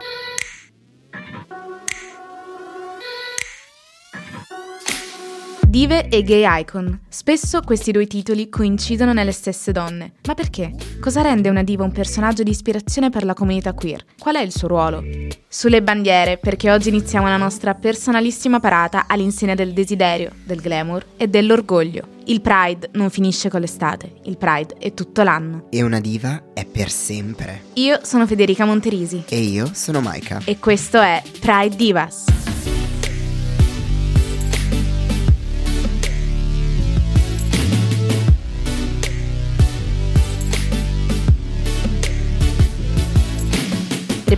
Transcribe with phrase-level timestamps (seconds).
[0.00, 0.27] Thank you.
[5.78, 7.02] Dive e gay icon.
[7.08, 10.14] Spesso questi due titoli coincidono nelle stesse donne.
[10.26, 10.72] Ma perché?
[11.00, 14.04] Cosa rende una diva un personaggio di ispirazione per la comunità queer?
[14.18, 15.04] Qual è il suo ruolo?
[15.46, 21.28] Sulle bandiere, perché oggi iniziamo la nostra personalissima parata all'insegna del desiderio, del glamour e
[21.28, 22.08] dell'orgoglio.
[22.24, 25.68] Il Pride non finisce con l'estate, il Pride è tutto l'anno.
[25.70, 27.66] E una diva è per sempre.
[27.74, 29.22] Io sono Federica Monterisi.
[29.28, 30.40] E io sono Maika.
[30.44, 32.24] E questo è Pride Divas.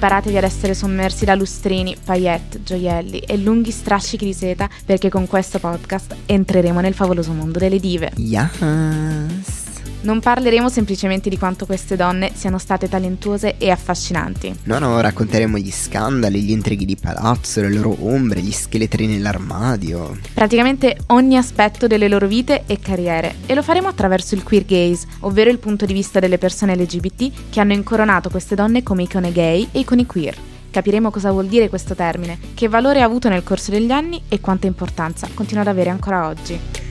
[0.01, 5.27] Preparatevi ad essere sommersi da lustrini, paillette, gioielli e lunghi strascichi di seta perché con
[5.27, 8.11] questo podcast entreremo nel favoloso mondo delle dive.
[8.17, 9.60] Yes!
[10.03, 14.61] Non parleremo semplicemente di quanto queste donne siano state talentuose e affascinanti.
[14.63, 20.17] No, no, racconteremo gli scandali, gli intrighi di palazzo, le loro ombre, gli scheletri nell'armadio.
[20.33, 23.35] Praticamente ogni aspetto delle loro vite e carriere.
[23.45, 27.51] E lo faremo attraverso il queer gaze, ovvero il punto di vista delle persone LGBT
[27.51, 30.35] che hanno incoronato queste donne come icone gay e icone queer.
[30.71, 34.41] Capiremo cosa vuol dire questo termine, che valore ha avuto nel corso degli anni e
[34.41, 36.89] quanta importanza continua ad avere ancora oggi.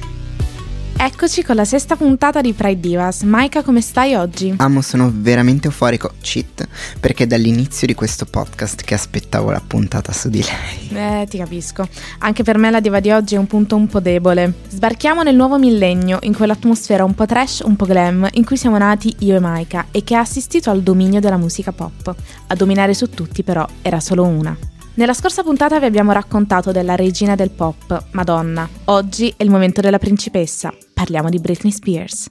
[1.02, 3.22] Eccoci con la sesta puntata di Pride Divas.
[3.22, 4.54] Maika, come stai oggi?
[4.58, 6.68] Amo, sono veramente euforico, cheat,
[7.00, 11.22] perché è dall'inizio di questo podcast che aspettavo la puntata su di lei.
[11.22, 11.88] Eh, ti capisco.
[12.18, 14.56] Anche per me la diva di oggi è un punto un po' debole.
[14.68, 18.78] Sbarchiamo nel nuovo millennio, in quell'atmosfera un po' trash, un po' glam, in cui siamo
[18.78, 22.14] nati io e Maika, e che ha assistito al dominio della musica pop.
[22.48, 24.54] A dominare su tutti, però, era solo una.
[25.00, 28.68] Nella scorsa puntata vi abbiamo raccontato della regina del pop, Madonna.
[28.88, 30.74] Oggi è il momento della principessa.
[30.94, 32.28] Parliamo di Britney Spears.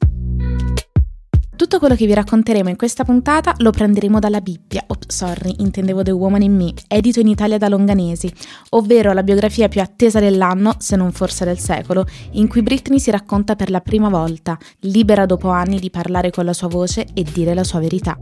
[1.57, 6.03] Tutto quello che vi racconteremo in questa puntata lo prenderemo dalla Bibbia, oh, sorry, intendevo
[6.03, 8.31] The Woman in Me, edito in Italia da Longanesi,
[8.71, 13.11] ovvero la biografia più attesa dell'anno, se non forse del secolo, in cui Britney si
[13.11, 17.23] racconta per la prima volta, libera dopo anni di parlare con la sua voce e
[17.23, 18.15] dire la sua verità.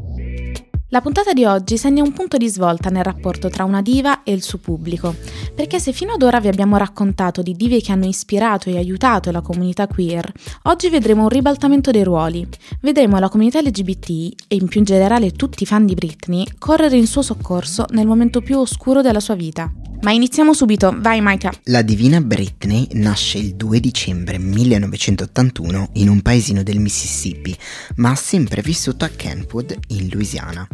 [0.90, 4.32] La puntata di oggi segna un punto di svolta nel rapporto tra una diva e
[4.32, 5.16] il suo pubblico,
[5.52, 9.32] perché se fino ad ora vi abbiamo raccontato di dive che hanno ispirato e aiutato
[9.32, 10.32] la comunità queer,
[10.62, 12.46] oggi vedremo un ribaltamento dei ruoli.
[12.80, 14.08] Vedremo la comunità LGBT
[14.46, 18.06] e in più in generale tutti i fan di Britney correre in suo soccorso nel
[18.06, 19.68] momento più oscuro della sua vita.
[20.02, 21.52] Ma iniziamo subito, vai Maika.
[21.64, 27.56] La divina Britney nasce il 2 dicembre 1981 in un paesino del Mississippi,
[27.96, 30.66] ma ha sempre vissuto a Kentwood, in Louisiana.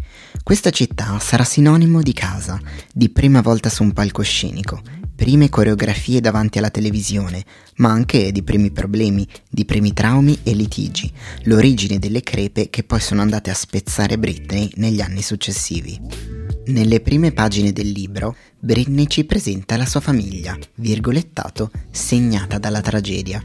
[0.43, 2.61] Questa città sarà sinonimo di casa,
[2.93, 4.83] di prima volta su un palcoscenico,
[5.15, 7.45] prime coreografie davanti alla televisione,
[7.77, 11.11] ma anche di primi problemi, di primi traumi e litigi,
[11.45, 16.42] l'origine delle crepe che poi sono andate a spezzare Britney negli anni successivi.
[16.65, 23.43] Nelle prime pagine del libro, Britney ci presenta la sua famiglia, virgolettato, segnata dalla tragedia.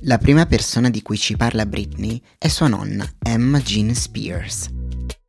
[0.00, 4.68] La prima persona di cui ci parla Britney è sua nonna, Emma Jean Spears.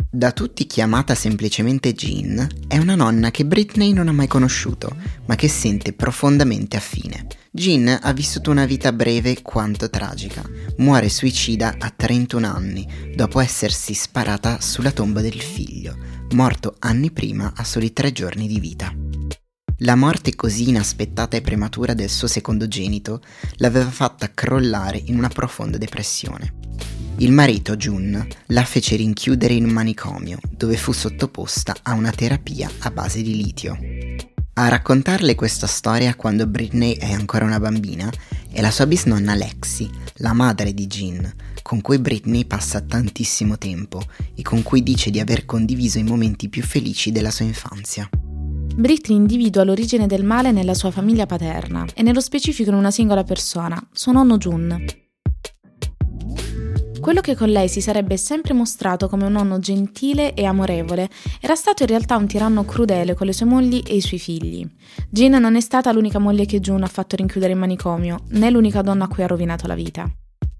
[0.10, 4.96] Da tutti chiamata semplicemente Jean, è una nonna che Britney non ha mai conosciuto,
[5.26, 7.28] ma che sente profondamente affine.
[7.52, 10.42] Jean ha vissuto una vita breve quanto tragica.
[10.78, 15.96] Muore suicida a 31 anni, dopo essersi sparata sulla tomba del figlio,
[16.32, 18.94] morto anni prima a soli tre giorni di vita.
[19.80, 23.22] La morte così inaspettata e prematura del suo secondogenito
[23.58, 26.54] l'aveva fatta crollare in una profonda depressione.
[27.18, 32.70] Il marito, Jun, la fece rinchiudere in un manicomio, dove fu sottoposta a una terapia
[32.80, 33.78] a base di litio.
[34.56, 38.12] A raccontarle questa storia quando Britney è ancora una bambina
[38.52, 44.04] è la sua bisnonna Lexi, la madre di Jean, con cui Britney passa tantissimo tempo
[44.36, 48.08] e con cui dice di aver condiviso i momenti più felici della sua infanzia.
[48.76, 53.24] Britney individua l'origine del male nella sua famiglia paterna e nello specifico in una singola
[53.24, 54.86] persona, suo nonno Jun.
[57.00, 61.10] Quello che con lei si sarebbe sempre mostrato come un nonno gentile e amorevole
[61.42, 64.66] era stato in realtà un tiranno crudele con le sue mogli e i suoi figli.
[65.10, 68.82] Jean non è stata l'unica moglie che June ha fatto rinchiudere in manicomio, né l'unica
[68.82, 70.10] donna a cui ha rovinato la vita.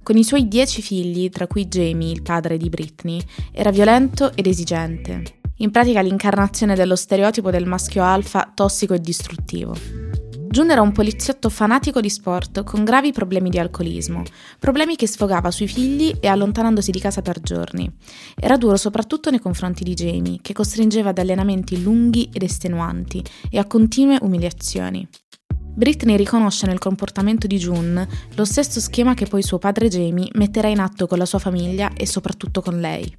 [0.04, 3.22] Con i suoi dieci figli, tra cui Jamie, il padre di Britney,
[3.54, 5.40] era violento ed esigente.
[5.60, 9.74] In pratica l'incarnazione dello stereotipo del maschio alfa tossico e distruttivo.
[10.50, 14.24] June era un poliziotto fanatico di sport con gravi problemi di alcolismo,
[14.60, 17.90] problemi che sfogava sui figli e allontanandosi di casa per giorni.
[18.36, 23.58] Era duro soprattutto nei confronti di Jamie, che costringeva ad allenamenti lunghi ed estenuanti e
[23.58, 25.08] a continue umiliazioni.
[25.76, 30.68] Britney riconosce nel comportamento di June lo stesso schema che poi suo padre Jamie metterà
[30.68, 33.18] in atto con la sua famiglia e soprattutto con lei.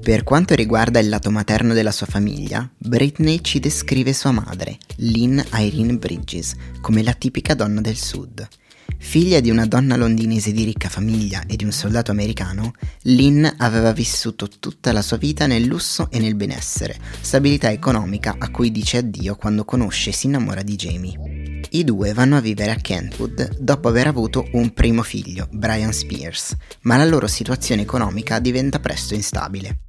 [0.00, 5.38] Per quanto riguarda il lato materno della sua famiglia, Britney ci descrive sua madre, Lynn
[5.52, 8.48] Irene Bridges, come la tipica donna del sud.
[8.96, 12.72] Figlia di una donna londinese di ricca famiglia e di un soldato americano,
[13.02, 18.50] Lynn aveva vissuto tutta la sua vita nel lusso e nel benessere, stabilità economica a
[18.50, 21.39] cui dice addio quando conosce e si innamora di Jamie.
[21.72, 26.56] I due vanno a vivere a Kentwood dopo aver avuto un primo figlio, Brian Spears,
[26.82, 29.82] ma la loro situazione economica diventa presto instabile.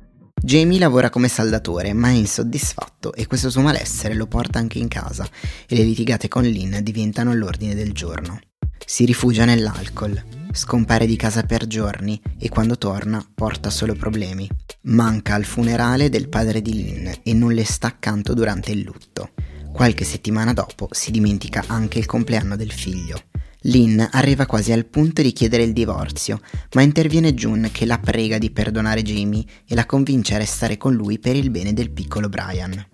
[0.44, 4.88] Jamie lavora come saldatore, ma è insoddisfatto e questo suo malessere lo porta anche in
[4.88, 5.28] casa
[5.68, 8.40] e le litigate con Lynn diventano l'ordine del giorno.
[8.86, 14.48] Si rifugia nell'alcol, scompare di casa per giorni e quando torna porta solo problemi.
[14.84, 19.32] Manca al funerale del padre di Lynn e non le sta accanto durante il lutto.
[19.74, 23.24] Qualche settimana dopo si dimentica anche il compleanno del figlio.
[23.66, 26.42] Lynn arriva quasi al punto di chiedere il divorzio,
[26.74, 30.94] ma interviene June che la prega di perdonare Jamie e la convince a restare con
[30.94, 32.86] lui per il bene del piccolo Brian.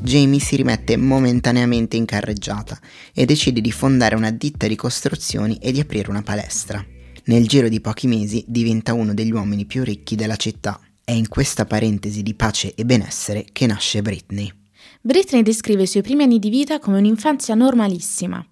[0.00, 2.78] Jamie si rimette momentaneamente in carreggiata
[3.14, 6.84] e decide di fondare una ditta di costruzioni e di aprire una palestra.
[7.24, 10.80] Nel giro di pochi mesi diventa uno degli uomini più ricchi della città.
[11.04, 14.61] È in questa parentesi di pace e benessere che nasce Britney.
[15.04, 18.44] Britney descrive i suoi primi anni di vita come un'infanzia normalissima.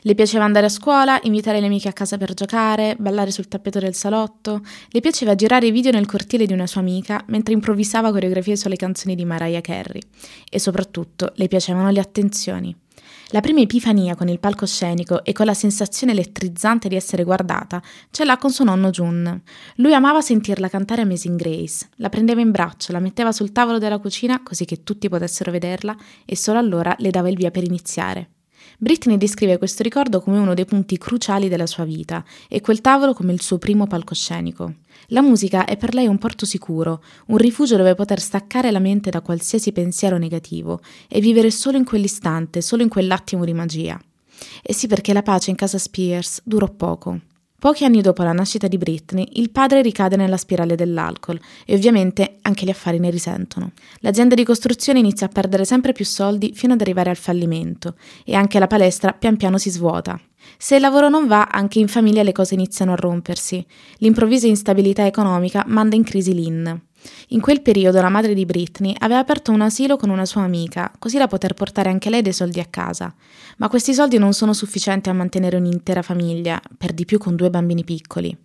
[0.00, 3.78] Le piaceva andare a scuola, invitare le amiche a casa per giocare, ballare sul tappeto
[3.78, 8.56] del salotto, le piaceva girare video nel cortile di una sua amica mentre improvvisava coreografie
[8.56, 10.00] sulle canzoni di Mariah Carey
[10.48, 12.74] e soprattutto le piacevano le attenzioni.
[13.32, 18.24] La prima epifania con il palcoscenico e con la sensazione elettrizzante di essere guardata ce
[18.24, 19.42] l'ha con suo nonno Jun.
[19.76, 23.98] Lui amava sentirla cantare Amazing Grace, la prendeva in braccio, la metteva sul tavolo della
[23.98, 25.94] cucina così che tutti potessero vederla
[26.24, 28.30] e solo allora le dava il via per iniziare.
[28.78, 33.12] Britney descrive questo ricordo come uno dei punti cruciali della sua vita e quel tavolo
[33.12, 34.72] come il suo primo palcoscenico.
[35.12, 39.08] La musica è per lei un porto sicuro, un rifugio dove poter staccare la mente
[39.08, 43.98] da qualsiasi pensiero negativo e vivere solo in quell'istante, solo in quell'attimo di magia.
[44.62, 47.20] E sì perché la pace in casa Spears durò poco.
[47.60, 52.36] Pochi anni dopo la nascita di Britney, il padre ricade nella spirale dell'alcol e ovviamente
[52.42, 53.72] anche gli affari ne risentono.
[53.98, 58.36] L'azienda di costruzione inizia a perdere sempre più soldi fino ad arrivare al fallimento e
[58.36, 60.20] anche la palestra pian piano si svuota.
[60.56, 63.66] Se il lavoro non va, anche in famiglia le cose iniziano a rompersi.
[63.96, 66.68] L'improvvisa instabilità economica manda in crisi Lynn.
[67.28, 70.90] In quel periodo la madre di Britney aveva aperto un asilo con una sua amica,
[70.98, 73.14] così da poter portare anche lei dei soldi a casa.
[73.58, 77.50] Ma questi soldi non sono sufficienti a mantenere un'intera famiglia, per di più con due
[77.50, 78.36] bambini piccoli.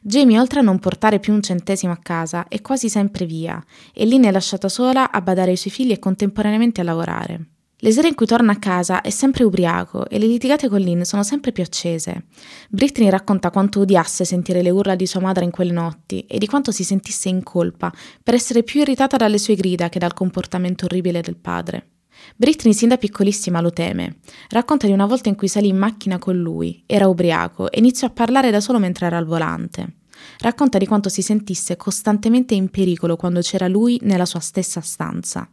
[0.00, 3.62] Jamie, oltre a non portare più un centesimo a casa, è quasi sempre via,
[3.92, 7.46] e Lynn è lasciata sola a badare ai suoi figli e contemporaneamente a lavorare.
[7.84, 11.02] Le sere in cui torna a casa è sempre ubriaco e le litigate con Lynn
[11.02, 12.26] sono sempre più accese.
[12.70, 16.46] Britney racconta quanto odiasse sentire le urla di sua madre in quelle notti e di
[16.46, 17.92] quanto si sentisse in colpa
[18.22, 21.88] per essere più irritata dalle sue grida che dal comportamento orribile del padre.
[22.36, 24.18] Britney sin da piccolissima lo teme.
[24.50, 28.06] Racconta di una volta in cui salì in macchina con lui, era ubriaco e iniziò
[28.06, 29.96] a parlare da solo mentre era al volante.
[30.38, 35.50] Racconta di quanto si sentisse costantemente in pericolo quando c'era lui nella sua stessa stanza.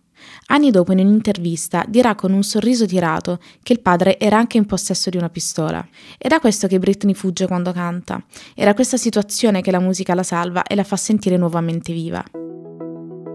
[0.48, 4.66] Anni dopo, in un'intervista, dirà con un sorriso tirato che il padre era anche in
[4.66, 5.86] possesso di una pistola.
[6.18, 8.24] È questo che Britney fugge quando canta.
[8.56, 12.24] Era questa situazione che la musica la salva e la fa sentire nuovamente viva.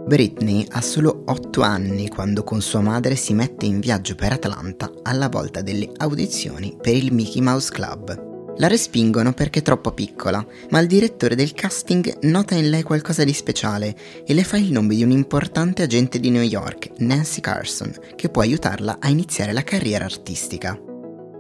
[0.06, 4.90] Britney ha solo 8 anni quando con sua madre si mette in viaggio per Atlanta
[5.02, 8.34] alla volta delle audizioni per il Mickey Mouse Club.
[8.58, 13.25] La respingono perché è troppo piccola, ma il direttore del casting nota in lei qualcosa
[13.25, 17.40] di speciale e le fa il nome di un importante agente di New York, Nancy
[17.40, 20.78] Carson, che può aiutarla a iniziare la carriera artistica.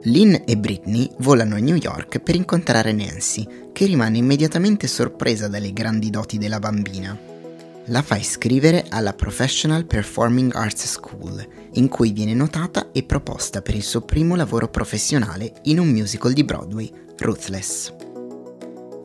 [0.06, 5.72] Lynn e Britney volano a New York per incontrare Nancy, che rimane immediatamente sorpresa dalle
[5.72, 7.32] grandi doti della bambina
[7.88, 13.74] la fa iscrivere alla Professional Performing Arts School, in cui viene notata e proposta per
[13.74, 17.92] il suo primo lavoro professionale in un musical di Broadway, Ruthless.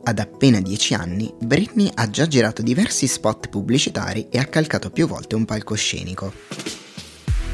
[0.02, 5.06] Ad appena 10 anni, Britney ha già girato diversi spot pubblicitari e ha calcato più
[5.06, 6.32] volte un palcoscenico.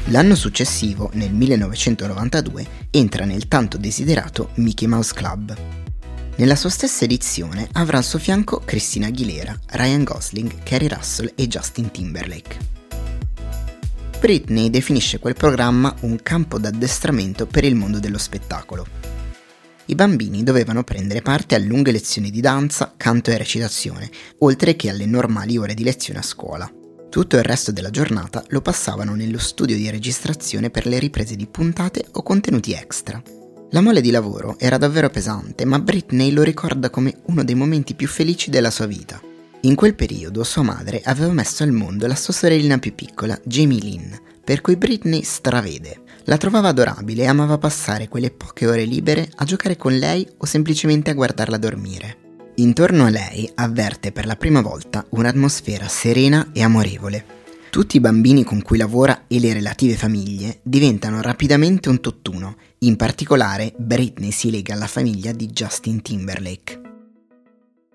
[0.05, 5.85] L'anno successivo, nel 1992, entra nel tanto desiderato Mickey Mouse Club,
[6.37, 11.47] nella sua stessa edizione avrà al suo fianco Christina Aguilera, Ryan Gosling, Carrie Russell e
[11.47, 12.75] Justin Timberlake.
[14.19, 18.85] Britney definisce quel programma un campo d'addestramento per il mondo dello spettacolo.
[19.85, 24.89] I bambini dovevano prendere parte a lunghe lezioni di danza, canto e recitazione, oltre che
[24.89, 26.71] alle normali ore di lezione a scuola.
[27.09, 31.47] Tutto il resto della giornata lo passavano nello studio di registrazione per le riprese di
[31.47, 33.21] puntate o contenuti extra.
[33.71, 37.95] La mole di lavoro era davvero pesante, ma Britney lo ricorda come uno dei momenti
[37.95, 39.19] più felici della sua vita.
[39.61, 43.79] In quel periodo sua madre aveva messo al mondo la sua sorellina più piccola, Jamie
[43.79, 45.99] Lynn, per cui Britney stravede.
[46.23, 50.45] La trovava adorabile e amava passare quelle poche ore libere a giocare con lei o
[50.45, 52.17] semplicemente a guardarla dormire.
[52.55, 57.35] Intorno a lei avverte per la prima volta un'atmosfera serena e amorevole.
[57.69, 62.95] Tutti i bambini con cui lavora e le relative famiglie diventano rapidamente un tutt'uno, in
[62.95, 66.81] particolare Britney si lega alla famiglia di Justin Timberlake.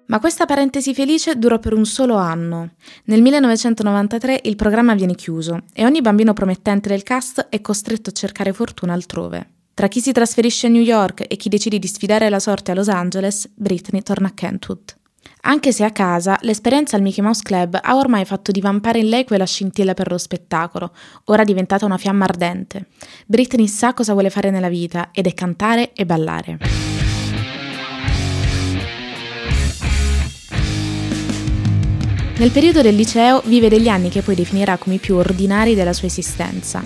[0.07, 2.73] Ma questa parentesi felice durò per un solo anno.
[3.05, 8.13] Nel 1993 il programma viene chiuso e ogni bambino promettente del cast è costretto a
[8.13, 9.51] cercare fortuna altrove.
[9.73, 12.75] Tra chi si trasferisce a New York e chi decide di sfidare la sorte a
[12.75, 15.01] Los Angeles, Britney torna a Kentwood.
[15.45, 19.25] Anche se a casa, l'esperienza al Mickey Mouse Club ha ormai fatto divampare in lei
[19.25, 20.93] quella scintilla per lo spettacolo,
[21.25, 22.87] ora diventata una fiamma ardente.
[23.27, 26.59] Britney sa cosa vuole fare nella vita ed è cantare e ballare.
[32.37, 35.93] Nel periodo del liceo vive degli anni che poi definirà come i più ordinari della
[35.93, 36.83] sua esistenza,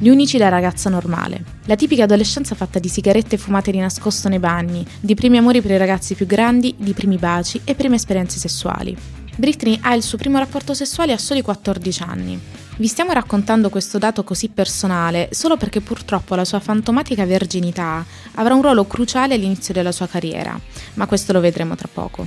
[0.00, 1.59] gli unici da ragazza normale.
[1.70, 5.70] La tipica adolescenza fatta di sigarette fumate di nascosto nei bagni, di primi amori per
[5.70, 8.96] i ragazzi più grandi, di primi baci e prime esperienze sessuali.
[9.36, 12.40] Britney ha il suo primo rapporto sessuale a soli 14 anni.
[12.76, 18.54] Vi stiamo raccontando questo dato così personale solo perché purtroppo la sua fantomatica verginità avrà
[18.54, 20.58] un ruolo cruciale all'inizio della sua carriera,
[20.94, 22.26] ma questo lo vedremo tra poco.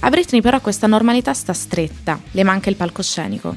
[0.00, 3.56] A Britney però questa normalità sta stretta, le manca il palcoscenico.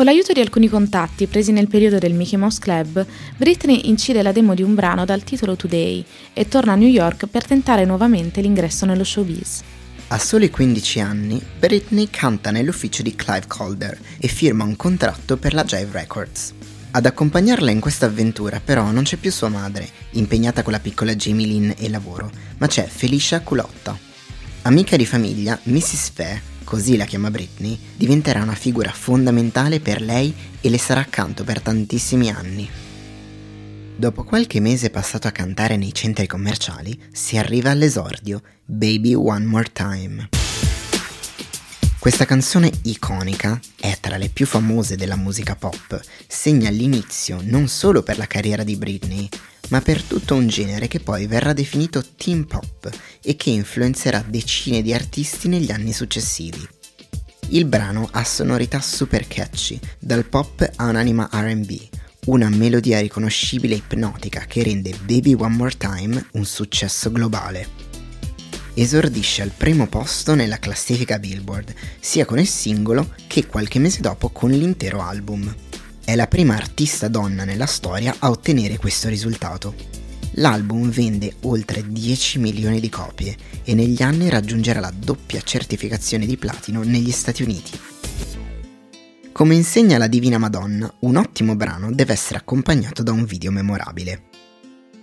[0.00, 3.04] Con l'aiuto di alcuni contatti presi nel periodo del Mickey Mouse Club,
[3.36, 6.02] Britney incide la demo di un brano dal titolo Today
[6.32, 9.62] e torna a New York per tentare nuovamente l'ingresso nello showbiz.
[10.08, 15.52] A soli 15 anni, Britney canta nell'ufficio di Clive Calder e firma un contratto per
[15.52, 16.54] la Jive Records.
[16.92, 21.14] Ad accompagnarla in questa avventura però non c'è più sua madre, impegnata con la piccola
[21.14, 23.98] Jamie Lynn e lavoro, ma c'è Felicia Culotta,
[24.62, 26.10] Amica di famiglia, Mrs.
[26.10, 31.44] Fair, così la chiama Britney, diventerà una figura fondamentale per lei e le sarà accanto
[31.44, 32.68] per tantissimi anni.
[33.96, 39.72] Dopo qualche mese passato a cantare nei centri commerciali, si arriva all'esordio, Baby One More
[39.72, 40.28] Time.
[41.98, 48.02] Questa canzone iconica è tra le più famose della musica pop, segna l'inizio non solo
[48.02, 49.28] per la carriera di Britney,
[49.70, 52.90] ma per tutto un genere che poi verrà definito teen pop
[53.22, 56.68] e che influenzerà decine di artisti negli anni successivi.
[57.48, 61.70] Il brano ha sonorità super catchy, dal pop a un'anima RB,
[62.26, 67.88] una melodia riconoscibile e ipnotica che rende Baby One More Time un successo globale.
[68.74, 74.28] Esordisce al primo posto nella classifica Billboard, sia con il singolo che qualche mese dopo
[74.28, 75.52] con l'intero album.
[76.10, 79.76] È la prima artista donna nella storia a ottenere questo risultato.
[80.32, 86.36] L'album vende oltre 10 milioni di copie e negli anni raggiungerà la doppia certificazione di
[86.36, 87.78] platino negli Stati Uniti.
[89.30, 94.22] Come insegna la Divina Madonna, un ottimo brano deve essere accompagnato da un video memorabile.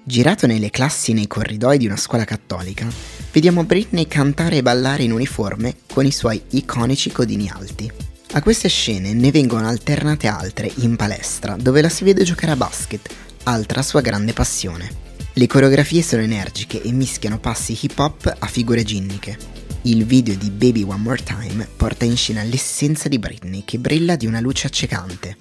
[0.03, 2.85] Girato nelle classi nei corridoi di una scuola cattolica,
[3.31, 8.16] vediamo Britney cantare e ballare in uniforme con i suoi iconici codini alti.
[8.33, 12.57] A queste scene ne vengono alternate altre in palestra, dove la si vede giocare a
[12.57, 13.09] basket,
[13.43, 15.05] altra sua grande passione.
[15.31, 19.37] Le coreografie sono energiche e mischiano passi hip hop a figure ginniche.
[19.83, 24.17] Il video di Baby One More Time porta in scena l'essenza di Britney che brilla
[24.17, 25.37] di una luce accecante.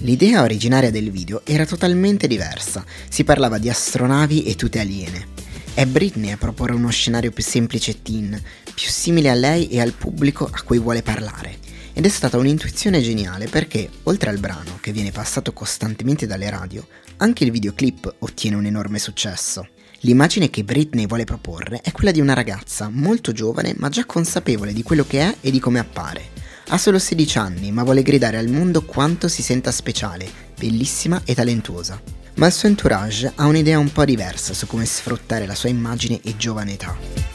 [0.00, 5.28] L'idea originaria del video era totalmente diversa, si parlava di astronavi e tute aliene.
[5.74, 8.42] È Britney a proporre uno scenario più semplice e teen,
[8.74, 11.63] più simile a lei e al pubblico a cui vuole parlare
[11.94, 16.86] ed è stata un'intuizione geniale perché, oltre al brano che viene passato costantemente dalle radio,
[17.18, 19.68] anche il videoclip ottiene un enorme successo.
[20.00, 24.72] L'immagine che Britney vuole proporre è quella di una ragazza molto giovane ma già consapevole
[24.72, 26.32] di quello che è e di come appare.
[26.68, 31.34] Ha solo 16 anni ma vuole gridare al mondo quanto si senta speciale, bellissima e
[31.34, 32.00] talentuosa.
[32.34, 36.20] Ma il suo entourage ha un'idea un po' diversa su come sfruttare la sua immagine
[36.22, 37.33] e giovane età.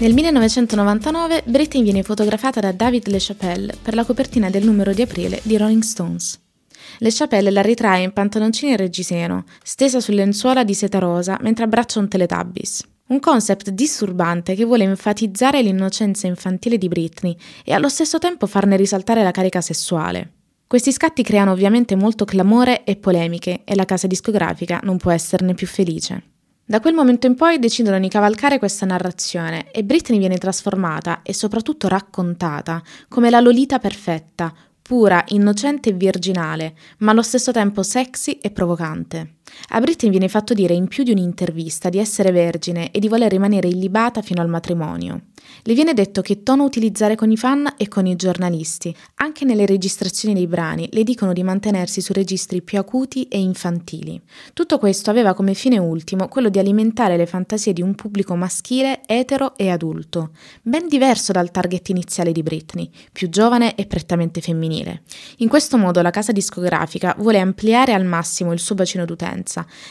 [0.00, 5.40] Nel 1999 Britney viene fotografata da David LeChapelle per la copertina del numero di aprile
[5.42, 6.38] di Rolling Stones.
[6.98, 11.98] LeChapelle la ritrae in pantaloncini e reggiseno, stesa sul lenzuola di seta rosa mentre abbraccia
[11.98, 12.86] un Teletubbies.
[13.08, 18.76] Un concept disturbante che vuole enfatizzare l'innocenza infantile di Britney e allo stesso tempo farne
[18.76, 20.34] risaltare la carica sessuale.
[20.68, 25.54] Questi scatti creano ovviamente molto clamore e polemiche e la casa discografica non può esserne
[25.54, 26.22] più felice.
[26.70, 31.32] Da quel momento in poi decidono di cavalcare questa narrazione e Britney viene trasformata e
[31.32, 38.32] soprattutto raccontata come la Lolita perfetta, pura, innocente e virginale, ma allo stesso tempo sexy
[38.32, 39.36] e provocante.
[39.70, 43.30] A Britney viene fatto dire in più di un'intervista di essere vergine e di voler
[43.30, 45.22] rimanere illibata fino al matrimonio.
[45.62, 48.94] Le viene detto che tono utilizzare con i fan e con i giornalisti.
[49.16, 54.20] Anche nelle registrazioni dei brani le dicono di mantenersi su registri più acuti e infantili.
[54.52, 59.00] Tutto questo aveva come fine ultimo quello di alimentare le fantasie di un pubblico maschile,
[59.06, 60.30] etero e adulto,
[60.62, 65.02] ben diverso dal target iniziale di Britney, più giovane e prettamente femminile.
[65.38, 69.37] In questo modo la casa discografica vuole ampliare al massimo il suo bacino d'utenza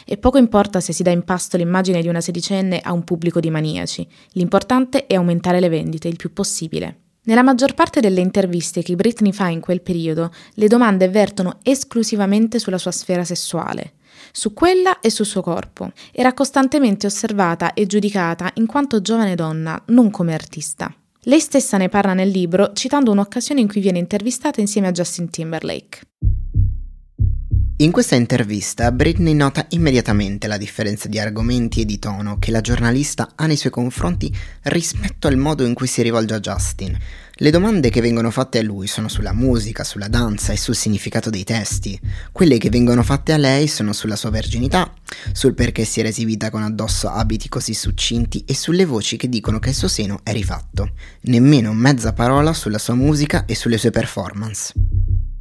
[0.05, 3.39] e poco importa se si dà in pasto l'immagine di una sedicenne a un pubblico
[3.39, 7.01] di maniaci, l'importante è aumentare le vendite il più possibile.
[7.27, 12.57] Nella maggior parte delle interviste che Britney fa in quel periodo, le domande vertono esclusivamente
[12.57, 13.95] sulla sua sfera sessuale,
[14.31, 15.91] su quella e sul suo corpo.
[16.13, 20.93] Era costantemente osservata e giudicata in quanto giovane donna, non come artista.
[21.23, 25.29] Lei stessa ne parla nel libro citando un'occasione in cui viene intervistata insieme a Justin
[25.29, 25.99] Timberlake.
[27.79, 32.59] In questa intervista Britney nota immediatamente la differenza di argomenti e di tono che la
[32.59, 36.97] giornalista ha nei suoi confronti rispetto al modo in cui si rivolge a Justin.
[37.33, 41.29] Le domande che vengono fatte a lui sono sulla musica, sulla danza e sul significato
[41.29, 41.99] dei testi.
[42.31, 44.91] Quelle che vengono fatte a lei sono sulla sua verginità,
[45.31, 49.59] sul perché si era esibita con addosso abiti così succinti e sulle voci che dicono
[49.59, 50.93] che il suo seno è rifatto.
[51.21, 54.73] Nemmeno mezza parola sulla sua musica e sulle sue performance.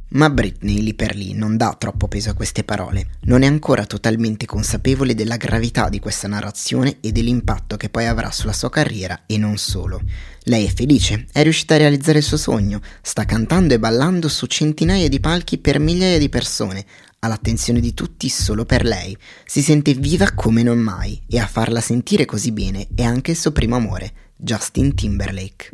[0.09, 3.85] Ma Britney lì per lì non dà troppo peso a queste parole, non è ancora
[3.85, 9.23] totalmente consapevole della gravità di questa narrazione e dell'impatto che poi avrà sulla sua carriera
[9.25, 10.01] e non solo.
[10.43, 14.45] Lei è felice, è riuscita a realizzare il suo sogno, sta cantando e ballando su
[14.45, 16.85] centinaia di palchi per migliaia di persone,
[17.19, 21.47] ha l'attenzione di tutti solo per lei, si sente viva come non mai e a
[21.47, 25.69] farla sentire così bene è anche il suo primo amore, Justin Timberlake.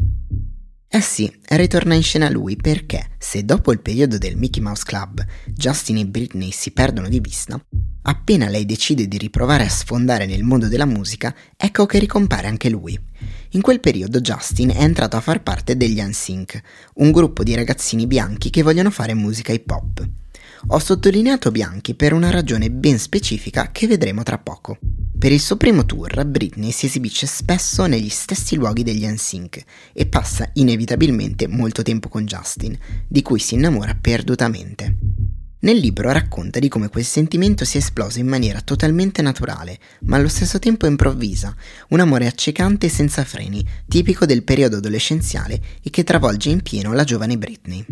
[0.95, 5.25] Eh sì, ritorna in scena lui perché se dopo il periodo del Mickey Mouse Club
[5.47, 7.59] Justin e Britney si perdono di vista,
[8.03, 12.69] appena lei decide di riprovare a sfondare nel mondo della musica, ecco che ricompare anche
[12.69, 12.95] lui.
[13.53, 16.61] In quel periodo Justin è entrato a far parte degli NSYNC,
[16.97, 20.07] un gruppo di ragazzini bianchi che vogliono fare musica hip hop.
[20.67, 24.77] Ho sottolineato bianchi per una ragione ben specifica che vedremo tra poco.
[25.19, 30.05] Per il suo primo tour, Britney si esibisce spesso negli stessi luoghi degli NSYNC e
[30.05, 34.97] passa inevitabilmente molto tempo con Justin, di cui si innamora perdutamente.
[35.59, 40.29] Nel libro racconta di come quel sentimento sia esploso in maniera totalmente naturale, ma allo
[40.29, 41.53] stesso tempo improvvisa,
[41.89, 46.93] un amore accecante e senza freni, tipico del periodo adolescenziale e che travolge in pieno
[46.93, 47.85] la giovane Britney.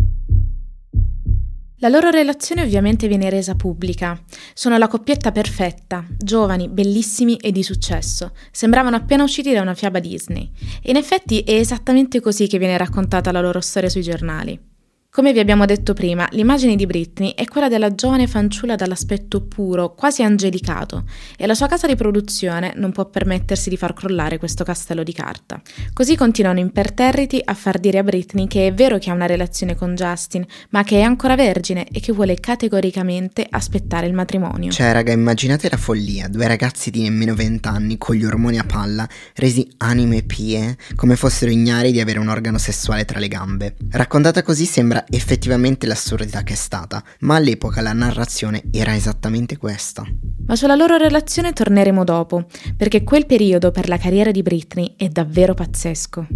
[1.81, 4.15] La loro relazione ovviamente viene resa pubblica.
[4.53, 8.33] Sono la coppietta perfetta, giovani, bellissimi e di successo.
[8.51, 10.51] Sembravano appena usciti da una fiaba Disney.
[10.79, 14.70] E in effetti è esattamente così che viene raccontata la loro storia sui giornali.
[15.13, 19.93] Come vi abbiamo detto prima, l'immagine di Britney è quella della giovane fanciulla dall'aspetto puro,
[19.93, 21.03] quasi angelicato,
[21.35, 25.11] e la sua casa di produzione non può permettersi di far crollare questo castello di
[25.11, 25.61] carta.
[25.91, 29.75] Così continuano imperterriti a far dire a Britney che è vero che ha una relazione
[29.75, 34.71] con Justin, ma che è ancora vergine e che vuole categoricamente aspettare il matrimonio.
[34.71, 39.05] Cioè, raga, immaginate la follia, due ragazzi di nemmeno vent'anni con gli ormoni a palla,
[39.35, 43.75] resi anime pie, come fossero ignari di avere un organo sessuale tra le gambe.
[43.89, 50.05] Raccontata così sembra effettivamente l'assurdità che è stata, ma all'epoca la narrazione era esattamente questa.
[50.45, 55.07] Ma sulla loro relazione torneremo dopo, perché quel periodo per la carriera di Britney è
[55.07, 56.27] davvero pazzesco.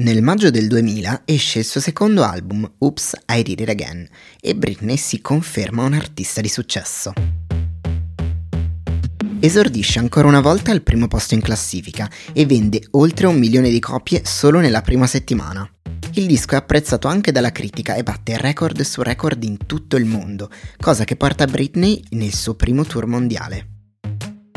[0.00, 4.08] Nel maggio del 2000 esce il suo secondo album, Oops, I Did It Again,
[4.40, 7.12] e Britney si conferma un'artista di successo.
[9.40, 13.78] Esordisce ancora una volta al primo posto in classifica e vende oltre un milione di
[13.78, 15.68] copie solo nella prima settimana.
[16.18, 20.04] Il disco è apprezzato anche dalla critica e batte record su record in tutto il
[20.04, 23.68] mondo, cosa che porta Britney nel suo primo tour mondiale.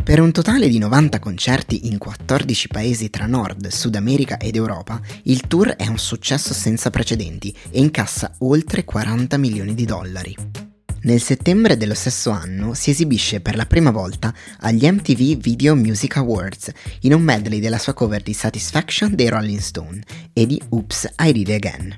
[0.03, 4.99] Per un totale di 90 concerti in 14 paesi tra Nord, Sud America ed Europa,
[5.25, 10.70] il tour è un successo senza precedenti e incassa oltre 40 milioni di dollari.
[11.03, 16.17] Nel settembre dello stesso anno si esibisce per la prima volta agli MTV Video Music
[16.17, 16.69] Awards
[17.01, 21.31] in un medley della sua cover di Satisfaction dei Rolling Stone e di Oops, I
[21.31, 21.95] Did Again.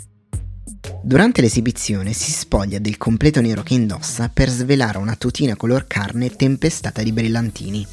[1.02, 6.30] Durante l'esibizione si spoglia del completo nero che indossa per svelare una tutina color carne
[6.30, 7.86] tempestata di brillantini.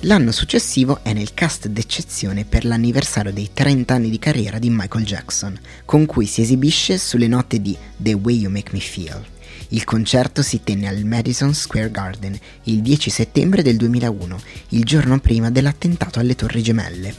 [0.00, 5.04] L'anno successivo è nel cast d'eccezione per l'anniversario dei 30 anni di carriera di Michael
[5.04, 9.32] Jackson, con cui si esibisce sulle note di The Way You Make Me Feel.
[9.74, 15.18] Il concerto si tenne al Madison Square Garden il 10 settembre del 2001, il giorno
[15.18, 17.12] prima dell'attentato alle Torri Gemelle.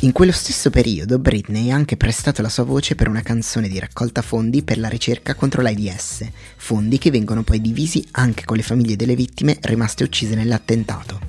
[0.00, 3.78] In quello stesso periodo Britney ha anche prestato la sua voce per una canzone di
[3.78, 6.26] raccolta fondi per la ricerca contro l'AIDS,
[6.56, 11.20] fondi che vengono poi divisi anche con le famiglie delle vittime rimaste uccise nell'attentato.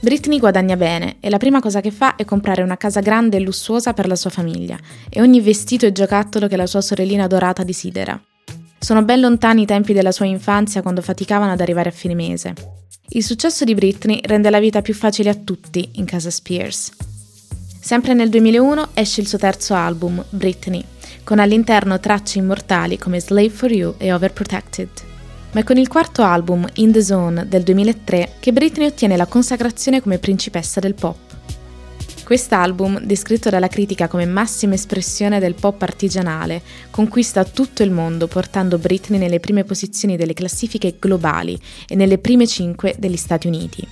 [0.00, 3.40] Britney guadagna bene e la prima cosa che fa è comprare una casa grande e
[3.40, 4.76] lussuosa per la sua famiglia
[5.08, 8.20] e ogni vestito e giocattolo che la sua sorellina dorata desidera.
[8.86, 12.54] Sono ben lontani i tempi della sua infanzia quando faticavano ad arrivare a fine mese.
[13.08, 16.92] Il successo di Britney rende la vita più facile a tutti in casa Spears.
[17.80, 20.84] Sempre nel 2001 esce il suo terzo album, Britney,
[21.24, 24.88] con all'interno tracce immortali come Slave for You e Overprotected.
[25.50, 29.26] Ma è con il quarto album, In the Zone, del 2003, che Britney ottiene la
[29.26, 31.25] consacrazione come principessa del pop.
[32.26, 36.60] Quest'album, descritto dalla critica come massima espressione del pop artigianale,
[36.90, 42.48] conquista tutto il mondo portando Britney nelle prime posizioni delle classifiche globali e nelle prime
[42.48, 43.88] cinque degli Stati Uniti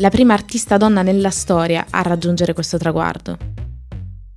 [0.00, 3.36] la prima artista donna nella storia a raggiungere questo traguardo.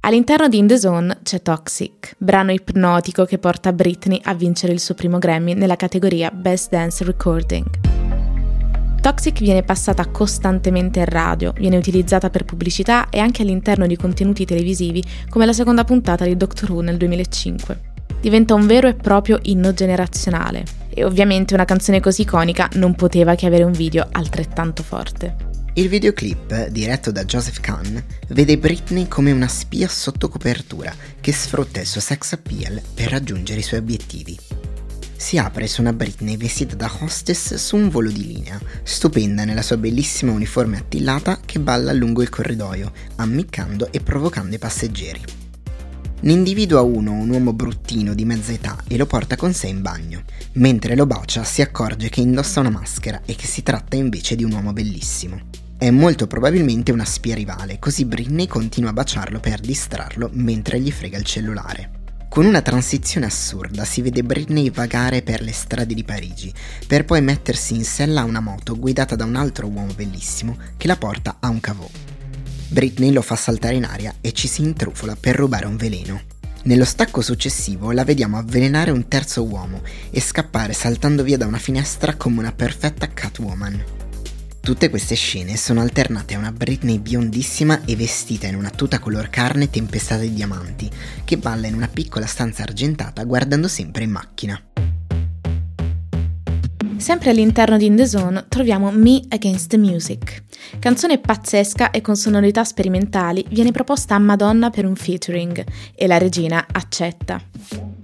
[0.02, 4.82] All'interno di In The Zone c'è Toxic, brano ipnotico che porta Britney a vincere il
[4.82, 8.03] suo primo Grammy nella categoria Best Dance Recording.
[9.04, 14.46] Toxic viene passata costantemente in radio, viene utilizzata per pubblicità e anche all'interno di contenuti
[14.46, 17.82] televisivi come la seconda puntata di Doctor Who nel 2005.
[18.22, 23.36] Diventa un vero e proprio inno generazionale e ovviamente una canzone così iconica non poteva
[23.36, 25.36] che avere un video altrettanto forte.
[25.74, 31.82] Il videoclip, diretto da Joseph Kahn, vede Britney come una spia sotto copertura che sfrutta
[31.82, 34.63] il suo sex appeal per raggiungere i suoi obiettivi.
[35.24, 39.62] Si apre su una Britney vestita da hostess su un volo di linea, stupenda nella
[39.62, 45.22] sua bellissima uniforme attillata che balla lungo il corridoio, ammiccando e provocando i passeggeri.
[46.20, 49.82] Ne individua uno, un uomo bruttino di mezza età, e lo porta con sé in
[49.82, 50.24] bagno.
[50.56, 54.44] Mentre lo bacia si accorge che indossa una maschera e che si tratta invece di
[54.44, 55.40] un uomo bellissimo.
[55.78, 60.92] È molto probabilmente una spia rivale, così Britney continua a baciarlo per distrarlo mentre gli
[60.92, 62.03] frega il cellulare.
[62.34, 66.52] Con una transizione assurda si vede Britney vagare per le strade di Parigi,
[66.88, 70.88] per poi mettersi in sella a una moto guidata da un altro uomo bellissimo che
[70.88, 71.88] la porta a un cavò.
[72.70, 76.22] Britney lo fa saltare in aria e ci si intrufola per rubare un veleno.
[76.64, 81.60] Nello stacco successivo la vediamo avvelenare un terzo uomo e scappare saltando via da una
[81.60, 84.03] finestra come una perfetta Catwoman.
[84.64, 89.30] Tutte queste scene sono alternate a una Britney biondissima e vestita in una tuta color
[89.30, 90.90] carne tempestata di diamanti,
[91.26, 94.73] che balla in una piccola stanza argentata guardando sempre in macchina.
[96.98, 100.44] Sempre all'interno di In The Zone troviamo Me Against the Music.
[100.80, 105.64] Canzone pazzesca e con sonorità sperimentali viene proposta a Madonna per un featuring
[105.96, 107.42] e la regina accetta.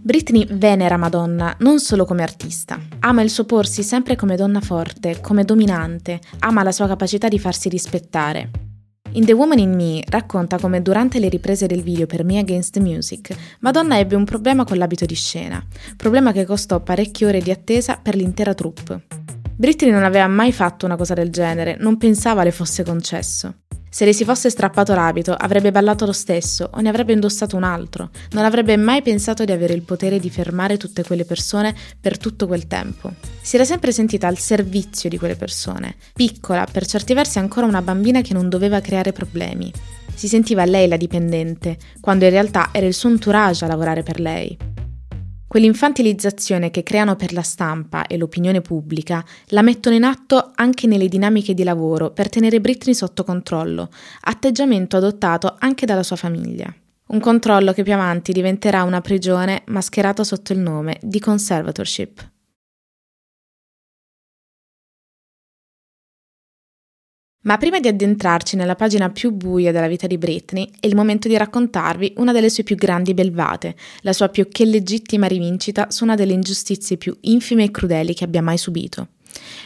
[0.01, 5.21] Britney venera Madonna non solo come artista, ama il suo porsi sempre come donna forte,
[5.21, 8.68] come dominante, ama la sua capacità di farsi rispettare.
[9.13, 12.73] In The Woman in Me racconta come durante le riprese del video per Me Against
[12.73, 15.65] the Music, Madonna ebbe un problema con l'abito di scena,
[15.97, 19.07] problema che costò parecchie ore di attesa per l'intera troupe.
[19.55, 23.55] Britney non aveva mai fatto una cosa del genere, non pensava le fosse concesso.
[23.91, 27.63] Se le si fosse strappato l'abito, avrebbe ballato lo stesso o ne avrebbe indossato un
[27.63, 28.11] altro.
[28.31, 32.45] Non avrebbe mai pensato di avere il potere di fermare tutte quelle persone per tutto
[32.45, 33.13] quel tempo.
[33.41, 37.81] Si era sempre sentita al servizio di quelle persone, piccola, per certi versi ancora una
[37.81, 39.71] bambina che non doveva creare problemi.
[40.13, 44.19] Si sentiva lei la dipendente, quando in realtà era il suo entourage a lavorare per
[44.19, 44.57] lei.
[45.49, 51.07] Quell'infantilizzazione che creano per la stampa e l'opinione pubblica la mettono in atto anche nelle
[51.07, 53.89] dinamiche di lavoro per tenere Britney sotto controllo,
[54.21, 56.71] atteggiamento adottato anche dalla sua famiglia.
[57.07, 62.29] Un controllo che più avanti diventerà una prigione mascherata sotto il nome di conservatorship.
[67.41, 71.29] Ma prima di addentrarci nella pagina più buia della vita di Britney, è il momento
[71.29, 76.03] di raccontarvi una delle sue più grandi belvate, la sua più che legittima rivincita su
[76.03, 79.07] una delle ingiustizie più infime e crudeli che abbia mai subito.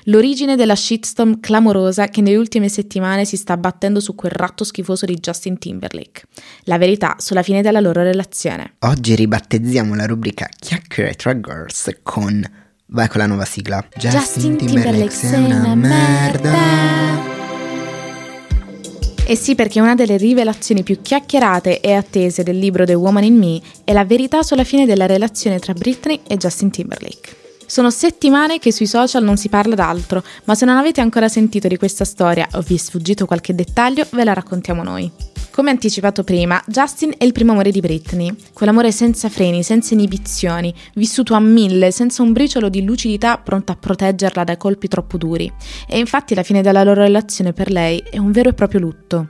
[0.03, 5.07] L'origine della shitstorm clamorosa che nelle ultime settimane si sta battendo su quel ratto schifoso
[5.07, 6.23] di Justin Timberlake.
[6.65, 8.75] La verità sulla fine della loro relazione.
[8.79, 12.61] Oggi ribattezziamo la rubrica Chiacchiere tra Girls con...
[12.87, 13.83] Vai con la nuova sigla.
[13.95, 16.51] Justin, Justin Timberlake, Timberlake sei una merda.
[16.51, 17.42] merda.
[19.25, 23.37] E sì, perché una delle rivelazioni più chiacchierate e attese del libro The Woman in
[23.37, 27.37] Me è la verità sulla fine della relazione tra Britney e Justin Timberlake.
[27.65, 31.69] Sono settimane che sui social non si parla d'altro, ma se non avete ancora sentito
[31.69, 35.32] di questa storia o vi è sfuggito qualche dettaglio, ve la raccontiamo noi.
[35.53, 40.73] Come anticipato prima, Justin è il primo amore di Britney, quell'amore senza freni, senza inibizioni,
[40.95, 45.53] vissuto a mille, senza un briciolo di lucidità pronta a proteggerla dai colpi troppo duri.
[45.87, 49.27] E infatti la fine della loro relazione per lei è un vero e proprio lutto.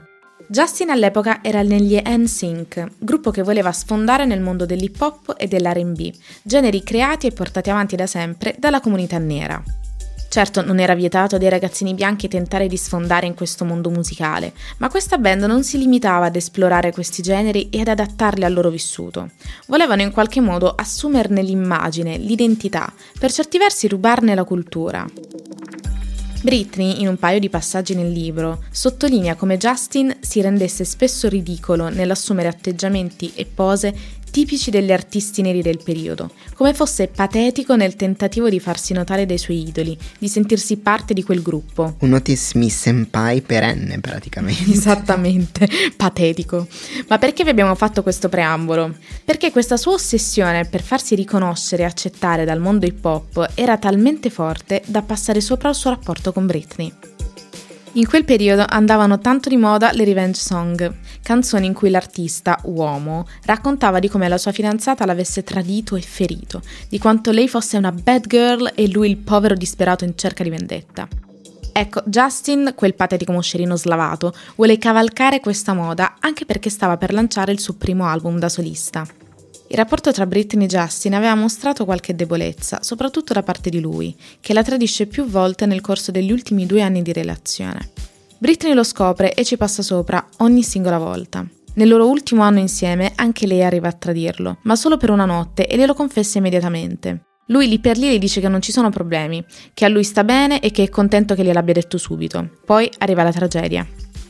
[0.48, 6.10] Justin all'epoca era negli NSYNC, gruppo che voleva sfondare nel mondo dell'hip hop e dell'RB,
[6.42, 9.62] generi creati e portati avanti da sempre dalla comunità nera.
[10.34, 14.88] Certo, non era vietato dei ragazzini bianchi tentare di sfondare in questo mondo musicale, ma
[14.88, 19.30] questa band non si limitava ad esplorare questi generi e ad adattarli al loro vissuto.
[19.68, 25.06] Volevano in qualche modo assumerne l'immagine, l'identità, per certi versi rubarne la cultura.
[26.42, 31.90] Britney, in un paio di passaggi nel libro, sottolinea come Justin si rendesse spesso ridicolo
[31.90, 33.94] nell'assumere atteggiamenti e pose
[34.34, 39.38] tipici degli artisti neri del periodo, come fosse patetico nel tentativo di farsi notare dai
[39.38, 41.94] suoi idoli, di sentirsi parte di quel gruppo.
[42.00, 44.72] Un Otis Smith senpai perenne praticamente.
[44.72, 46.66] Esattamente, patetico.
[47.06, 48.96] Ma perché vi abbiamo fatto questo preambolo?
[49.24, 54.30] Perché questa sua ossessione per farsi riconoscere e accettare dal mondo hip hop era talmente
[54.30, 57.13] forte da passare sopra il suo rapporto con Britney.
[57.96, 63.24] In quel periodo andavano tanto di moda le revenge song, canzoni in cui l'artista, uomo,
[63.44, 67.92] raccontava di come la sua fidanzata l'avesse tradito e ferito, di quanto lei fosse una
[67.92, 71.06] bad girl e lui il povero disperato in cerca di vendetta.
[71.72, 77.52] Ecco, Justin, quel patetico moscerino slavato, vuole cavalcare questa moda anche perché stava per lanciare
[77.52, 79.06] il suo primo album da solista.
[79.74, 84.14] Il rapporto tra Britney e Justin aveva mostrato qualche debolezza, soprattutto da parte di lui,
[84.38, 87.90] che la tradisce più volte nel corso degli ultimi due anni di relazione.
[88.38, 91.44] Britney lo scopre e ci passa sopra ogni singola volta.
[91.74, 95.66] Nel loro ultimo anno insieme anche lei arriva a tradirlo, ma solo per una notte
[95.66, 97.24] e glielo confessa immediatamente.
[97.46, 100.22] Lui lì per lì le dice che non ci sono problemi, che a lui sta
[100.22, 102.48] bene e che è contento che gliel'abbia detto subito.
[102.64, 103.84] Poi arriva la tragedia.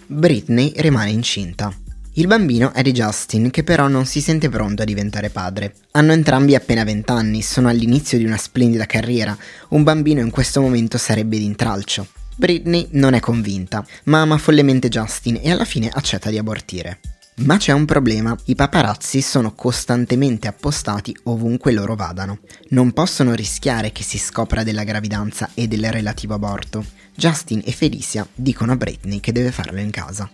[0.06, 1.70] Britney rimane incinta.
[2.16, 5.74] Il bambino è di Justin, che però non si sente pronto a diventare padre.
[5.90, 9.36] Hanno entrambi appena 20 anni, sono all'inizio di una splendida carriera.
[9.70, 12.06] Un bambino in questo momento sarebbe d'intralcio.
[12.36, 17.00] Britney non è convinta, ma ama follemente Justin e alla fine accetta di abortire.
[17.38, 22.38] Ma c'è un problema, i paparazzi sono costantemente appostati ovunque loro vadano.
[22.68, 26.84] Non possono rischiare che si scopra della gravidanza e del relativo aborto.
[27.12, 30.30] Justin e Felicia dicono a Britney che deve farlo in casa.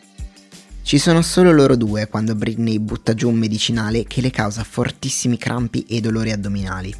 [0.91, 5.39] Ci sono solo loro due quando Britney butta giù un medicinale che le causa fortissimi
[5.39, 6.93] crampi e dolori addominali.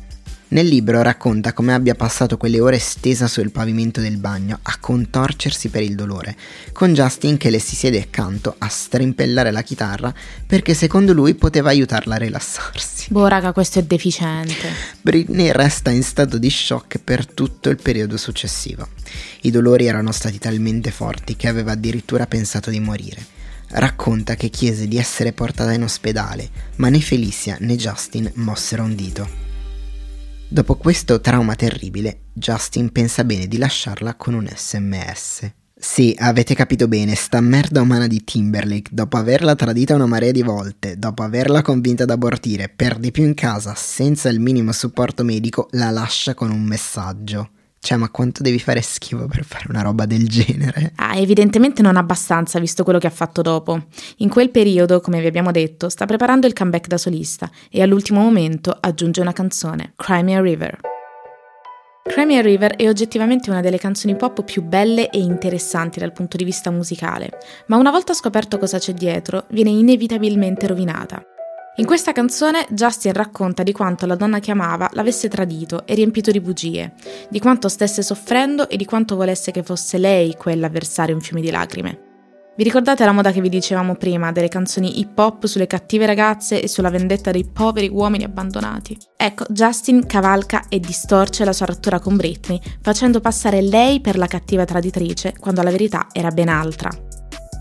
[0.51, 5.71] Nel libro racconta come abbia passato quelle ore stesa sul pavimento del bagno a contorcersi
[5.71, 6.37] per il dolore,
[6.71, 10.15] con Justin che le si siede accanto a strimpellare la chitarra
[10.47, 13.09] perché secondo lui poteva aiutarla a rilassarsi.
[13.11, 14.69] Boh, raga, questo è deficiente.
[15.01, 18.87] Britney resta in stato di shock per tutto il periodo successivo.
[19.41, 23.39] I dolori erano stati talmente forti che aveva addirittura pensato di morire
[23.71, 28.95] racconta che chiese di essere portata in ospedale, ma né Felicia né Justin mossero un
[28.95, 29.29] dito.
[30.49, 35.53] Dopo questo trauma terribile, Justin pensa bene di lasciarla con un sms.
[35.83, 40.43] Sì, avete capito bene, sta merda umana di Timberlake, dopo averla tradita una marea di
[40.43, 45.25] volte, dopo averla convinta ad abortire, per di più in casa, senza il minimo supporto
[45.25, 47.51] medico, la lascia con un messaggio.
[47.83, 50.93] Cioè, ma quanto devi fare schifo per fare una roba del genere?
[50.97, 53.87] Ah, evidentemente non abbastanza, visto quello che ha fatto dopo.
[54.19, 58.21] In quel periodo, come vi abbiamo detto, sta preparando il comeback da solista e all'ultimo
[58.21, 60.79] momento aggiunge una canzone, Crimea River.
[62.03, 66.45] Crimea River è oggettivamente una delle canzoni pop più belle e interessanti dal punto di
[66.45, 67.39] vista musicale,
[67.69, 71.25] ma una volta scoperto cosa c'è dietro, viene inevitabilmente rovinata.
[71.81, 76.31] In questa canzone Justin racconta di quanto la donna che amava l'avesse tradito e riempito
[76.31, 76.93] di bugie,
[77.31, 81.23] di quanto stesse soffrendo e di quanto volesse che fosse lei quella a versare un
[81.23, 82.09] fiume di lacrime.
[82.55, 86.61] Vi ricordate la moda che vi dicevamo prima delle canzoni hip hop sulle cattive ragazze
[86.61, 88.99] e sulla vendetta dei poveri uomini abbandonati?
[89.17, 94.27] Ecco, Justin cavalca e distorce la sua rottura con Britney, facendo passare lei per la
[94.27, 96.91] cattiva traditrice, quando la verità era ben altra.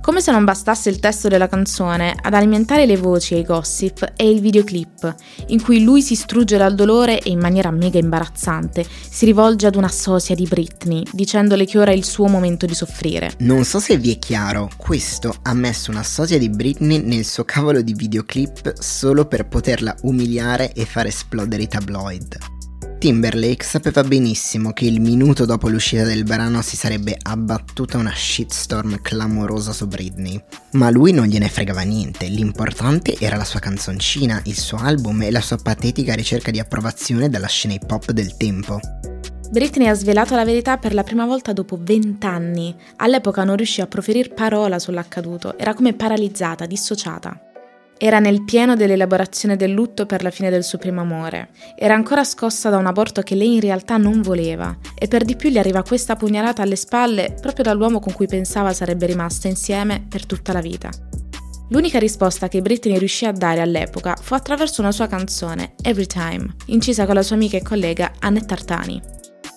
[0.01, 4.13] Come se non bastasse il testo della canzone, ad alimentare le voci e i gossip
[4.15, 5.15] è il videoclip,
[5.47, 9.75] in cui lui si strugge dal dolore e in maniera mega imbarazzante si rivolge ad
[9.75, 13.33] una sosia di Britney, dicendole che ora è il suo momento di soffrire.
[13.39, 17.43] Non so se vi è chiaro, questo ha messo una sosia di Britney nel suo
[17.43, 22.58] cavolo di videoclip solo per poterla umiliare e far esplodere i tabloid.
[22.99, 28.99] Timberlake sapeva benissimo che il minuto dopo l'uscita del brano si sarebbe abbattuta una shitstorm
[29.01, 30.37] clamorosa su Britney,
[30.71, 35.31] ma lui non gliene fregava niente, l'importante era la sua canzoncina, il suo album e
[35.31, 38.81] la sua patetica ricerca di approvazione dalla scena hip hop del tempo.
[39.49, 42.75] Britney ha svelato la verità per la prima volta dopo vent'anni.
[42.97, 47.48] All'epoca non riuscì a proferire parola sull'accaduto, era come paralizzata, dissociata.
[48.01, 51.49] Era nel pieno dell'elaborazione del lutto per la fine del suo primo amore.
[51.75, 55.35] Era ancora scossa da un aborto che lei in realtà non voleva e per di
[55.35, 60.05] più gli arriva questa pugnalata alle spalle proprio dall'uomo con cui pensava sarebbe rimasta insieme
[60.07, 60.89] per tutta la vita.
[61.71, 66.55] L'unica risposta che Britney riuscì a dare all'epoca fu attraverso una sua canzone, Every Time,
[66.67, 69.01] incisa con la sua amica e collega Annette Tartani.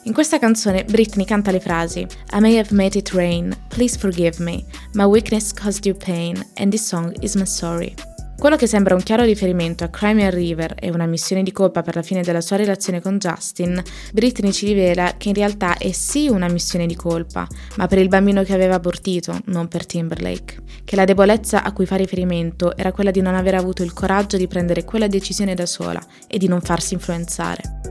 [0.03, 2.01] In questa canzone Britney canta le frasi
[2.33, 6.73] I may have made it rain, please forgive me, my weakness caused you pain, and
[6.73, 7.95] this song is my story.
[8.43, 11.95] Quello che sembra un chiaro riferimento a Crime River e una missione di colpa per
[11.95, 13.81] la fine della sua relazione con Justin,
[14.13, 18.09] Britney ci rivela che in realtà è sì una missione di colpa, ma per il
[18.09, 20.57] bambino che aveva abortito, non per Timberlake.
[20.83, 24.37] Che la debolezza a cui fa riferimento era quella di non aver avuto il coraggio
[24.37, 27.82] di prendere quella decisione da sola e di non farsi influenzare.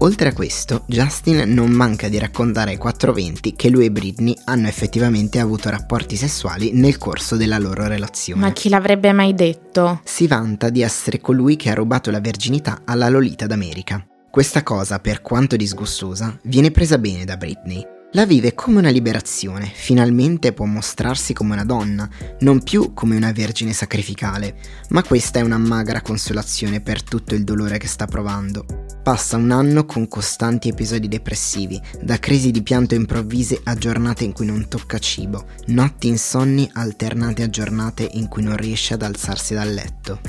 [0.00, 4.68] Oltre a questo, Justin non manca di raccontare ai 420 che lui e Britney hanno
[4.68, 8.40] effettivamente avuto rapporti sessuali nel corso della loro relazione.
[8.40, 10.00] Ma chi l'avrebbe mai detto?
[10.04, 14.06] Si vanta di essere colui che ha rubato la verginità alla Lolita d'America.
[14.30, 19.70] Questa cosa, per quanto disgustosa, viene presa bene da Britney la vive come una liberazione,
[19.70, 22.08] finalmente può mostrarsi come una donna,
[22.40, 24.54] non più come una vergine sacrificale,
[24.88, 28.87] ma questa è una magra consolazione per tutto il dolore che sta provando.
[29.08, 34.34] Passa un anno con costanti episodi depressivi, da crisi di pianto improvvise a giornate in
[34.34, 39.54] cui non tocca cibo, notti insonni alternate a giornate in cui non riesce ad alzarsi
[39.54, 40.20] dal letto.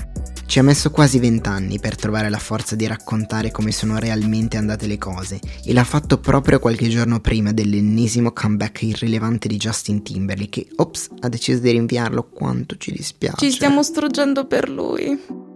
[0.45, 4.87] Ci ha messo quasi vent'anni per trovare la forza di raccontare come sono realmente andate
[4.87, 10.49] le cose e l'ha fatto proprio qualche giorno prima dell'ennesimo comeback irrilevante di Justin Timberlake
[10.49, 13.45] che, ops, ha deciso di rinviarlo quanto ci dispiace.
[13.45, 15.48] Ci stiamo struggendo per lui.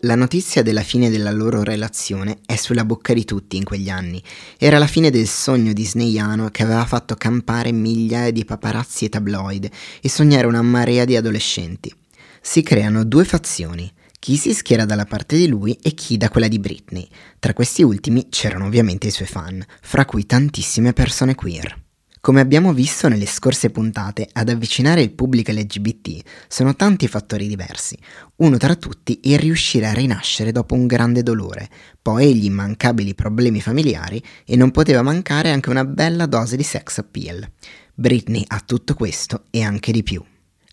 [0.00, 4.22] La notizia della fine della loro relazione è sulla bocca di tutti in quegli anni.
[4.58, 9.70] Era la fine del sogno disneyano che aveva fatto campare migliaia di paparazzi e tabloid
[10.02, 11.92] e sognare una marea di adolescenti.
[12.42, 16.48] Si creano due fazioni, chi si schiera dalla parte di lui e chi da quella
[16.48, 17.08] di Britney.
[17.38, 21.84] Tra questi ultimi c'erano ovviamente i suoi fan, fra cui tantissime persone queer.
[22.26, 27.96] Come abbiamo visto nelle scorse puntate, ad avvicinare il pubblico LGBT sono tanti fattori diversi,
[28.38, 31.70] uno tra tutti il riuscire a rinascere dopo un grande dolore,
[32.02, 36.98] poi gli immancabili problemi familiari e non poteva mancare anche una bella dose di sex
[36.98, 37.48] appeal.
[37.94, 40.20] Britney ha tutto questo e anche di più.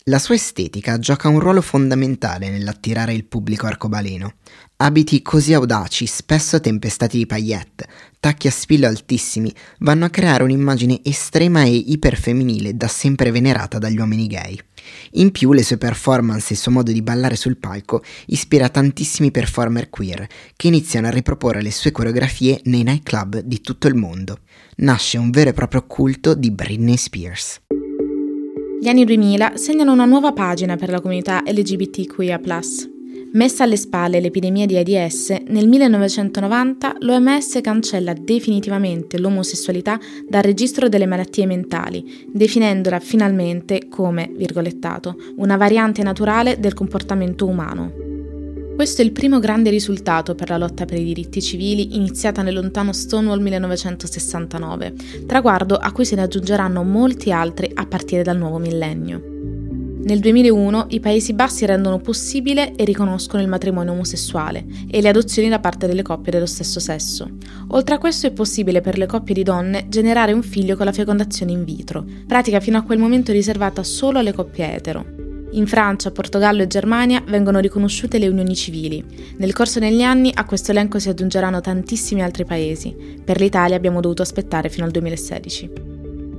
[0.08, 4.34] La sua estetica gioca un ruolo fondamentale nell'attirare il pubblico arcobaleno.
[4.76, 7.88] Abiti così audaci, spesso tempestati di paillette,
[8.24, 13.98] tacchi a spillo altissimi, vanno a creare un'immagine estrema e iperfemminile da sempre venerata dagli
[13.98, 14.58] uomini gay.
[15.12, 19.30] In più le sue performance e il suo modo di ballare sul palco ispira tantissimi
[19.30, 24.38] performer queer che iniziano a riproporre le sue coreografie nei nightclub di tutto il mondo.
[24.76, 27.60] Nasce un vero e proprio culto di Britney Spears.
[28.80, 32.40] Gli anni 2000 segnano una nuova pagina per la comunità LGBTQIA.
[33.34, 41.06] Messa alle spalle l'epidemia di AIDS, nel 1990 l'OMS cancella definitivamente l'omosessualità dal registro delle
[41.06, 47.92] malattie mentali, definendola finalmente come, virgolettato, una variante naturale del comportamento umano.
[48.76, 52.54] Questo è il primo grande risultato per la lotta per i diritti civili iniziata nel
[52.54, 54.94] lontano Stonewall 1969,
[55.26, 59.33] traguardo a cui se ne aggiungeranno molti altri a partire dal nuovo millennio.
[60.04, 65.48] Nel 2001 i Paesi Bassi rendono possibile e riconoscono il matrimonio omosessuale e le adozioni
[65.48, 67.26] da parte delle coppie dello stesso sesso.
[67.68, 70.92] Oltre a questo è possibile per le coppie di donne generare un figlio con la
[70.92, 75.06] fecondazione in vitro, pratica fino a quel momento riservata solo alle coppie etero.
[75.52, 79.02] In Francia, Portogallo e Germania vengono riconosciute le unioni civili.
[79.38, 82.94] Nel corso degli anni a questo elenco si aggiungeranno tantissimi altri paesi.
[83.24, 85.93] Per l'Italia abbiamo dovuto aspettare fino al 2016.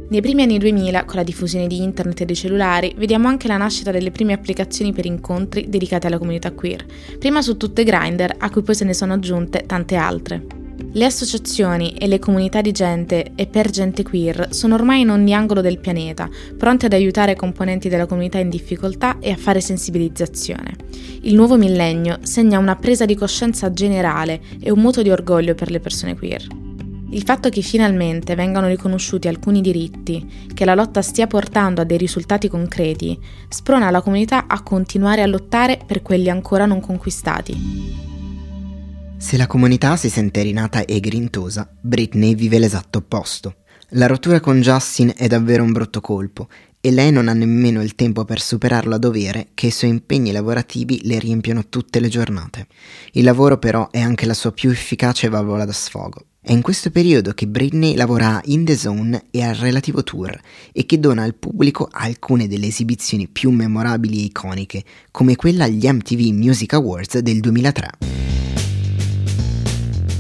[0.08, 3.58] Nei primi anni 2000, con la diffusione di internet e dei cellulari, vediamo anche la
[3.58, 6.86] nascita delle prime applicazioni per incontri dedicate alla comunità queer.
[7.18, 10.46] Prima su tutte Grindr, a cui poi se ne sono aggiunte tante altre.
[10.92, 15.34] Le associazioni e le comunità di gente e per gente queer sono ormai in ogni
[15.34, 20.76] angolo del pianeta, pronte ad aiutare componenti della comunità in difficoltà e a fare sensibilizzazione.
[21.22, 25.72] Il nuovo millennio segna una presa di coscienza generale e un moto di orgoglio per
[25.72, 26.65] le persone queer.
[27.16, 31.98] Il fatto che finalmente vengano riconosciuti alcuni diritti, che la lotta stia portando a dei
[31.98, 37.56] risultati concreti, sprona la comunità a continuare a lottare per quelli ancora non conquistati.
[39.16, 43.56] Se la comunità si sente rinata e grintosa, Britney vive l'esatto opposto.
[43.92, 46.50] La rottura con Justin è davvero un brutto colpo
[46.82, 50.34] e lei non ha nemmeno il tempo per superarlo a dovere che i suoi impegni
[50.34, 52.68] lavorativi le riempiono tutte le giornate.
[53.14, 56.26] Il lavoro però è anche la sua più efficace valvola da sfogo.
[56.48, 60.40] È in questo periodo che Britney lavora in The Zone e al relativo tour
[60.72, 65.88] e che dona al pubblico alcune delle esibizioni più memorabili e iconiche, come quella agli
[65.88, 67.90] MTV Music Awards del 2003.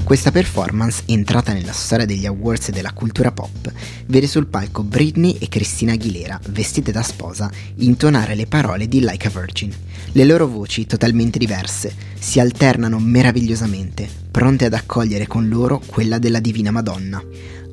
[0.06, 3.72] Questa performance, entrata nella storia degli awards e della cultura pop,
[4.06, 9.26] vede sul palco Britney e Christina Aguilera, vestite da sposa, intonare le parole di Like
[9.26, 9.74] a Virgin.
[10.12, 16.39] Le loro voci, totalmente diverse, si alternano meravigliosamente, pronte ad accogliere con loro quella della
[16.39, 17.20] Divina Madonna.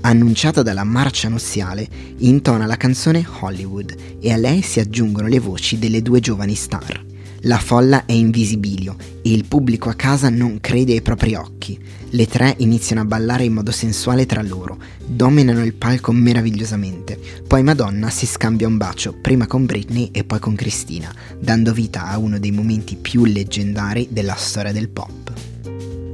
[0.00, 1.86] Annunciata dalla marcia nuziale,
[2.20, 7.11] intona la canzone Hollywood e a lei si aggiungono le voci delle due giovani star.
[7.46, 11.76] La folla è in visibilio e il pubblico a casa non crede ai propri occhi.
[12.10, 17.18] Le tre iniziano a ballare in modo sensuale tra loro, dominano il palco meravigliosamente.
[17.44, 22.06] Poi Madonna si scambia un bacio, prima con Britney e poi con Christina, dando vita
[22.06, 25.32] a uno dei momenti più leggendari della storia del pop.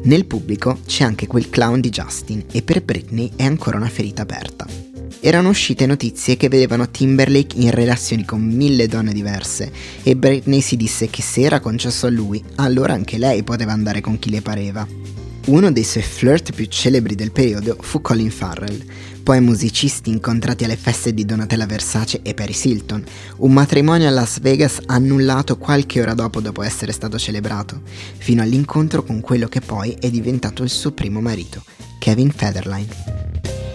[0.04, 4.22] Nel pubblico c'è anche quel clown di Justin e per Britney è ancora una ferita
[4.22, 4.87] aperta
[5.20, 9.70] erano uscite notizie che vedevano Timberlake in relazioni con mille donne diverse
[10.02, 14.00] e Britney si disse che se era concesso a lui, allora anche lei poteva andare
[14.00, 14.86] con chi le pareva.
[15.46, 18.84] Uno dei suoi flirt più celebri del periodo fu Colin Farrell,
[19.22, 23.04] poi musicisti incontrati alle feste di Donatella Versace e Paris Hilton,
[23.38, 27.80] un matrimonio a Las Vegas annullato qualche ora dopo dopo essere stato celebrato,
[28.18, 31.62] fino all'incontro con quello che poi è diventato il suo primo marito,
[31.98, 33.67] Kevin Federline.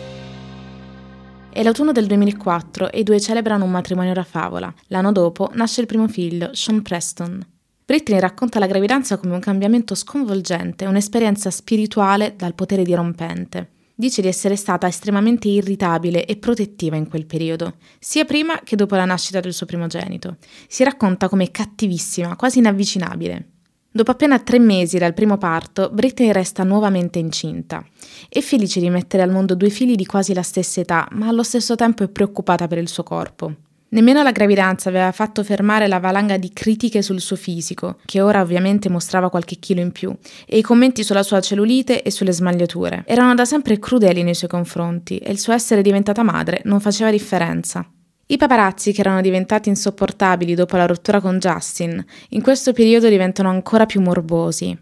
[1.54, 4.74] È l'autunno del 2004 e i due celebrano un matrimonio da favola.
[4.88, 7.46] L'anno dopo nasce il primo figlio, Sean Preston.
[7.86, 13.70] Britney racconta la gravidanza come un cambiamento sconvolgente, un'esperienza spirituale dal potere dirompente.
[13.94, 18.96] Dice di essere stata estremamente irritabile e protettiva in quel periodo, sia prima che dopo
[18.96, 20.38] la nascita del suo primogenito.
[20.68, 23.53] Si racconta come cattivissima, quasi inavvicinabile.
[23.96, 27.86] Dopo appena tre mesi dal primo parto, Britney resta nuovamente incinta.
[28.28, 31.44] È felice di mettere al mondo due figli di quasi la stessa età, ma allo
[31.44, 33.54] stesso tempo è preoccupata per il suo corpo.
[33.90, 38.42] Nemmeno la gravidanza aveva fatto fermare la valanga di critiche sul suo fisico, che ora
[38.42, 40.12] ovviamente mostrava qualche chilo in più,
[40.48, 43.04] e i commenti sulla sua cellulite e sulle smagliature.
[43.06, 47.12] Erano da sempre crudeli nei suoi confronti e il suo essere diventata madre non faceva
[47.12, 47.88] differenza.
[48.26, 53.50] I paparazzi, che erano diventati insopportabili dopo la rottura con Justin, in questo periodo diventano
[53.50, 54.78] ancora più morbosi,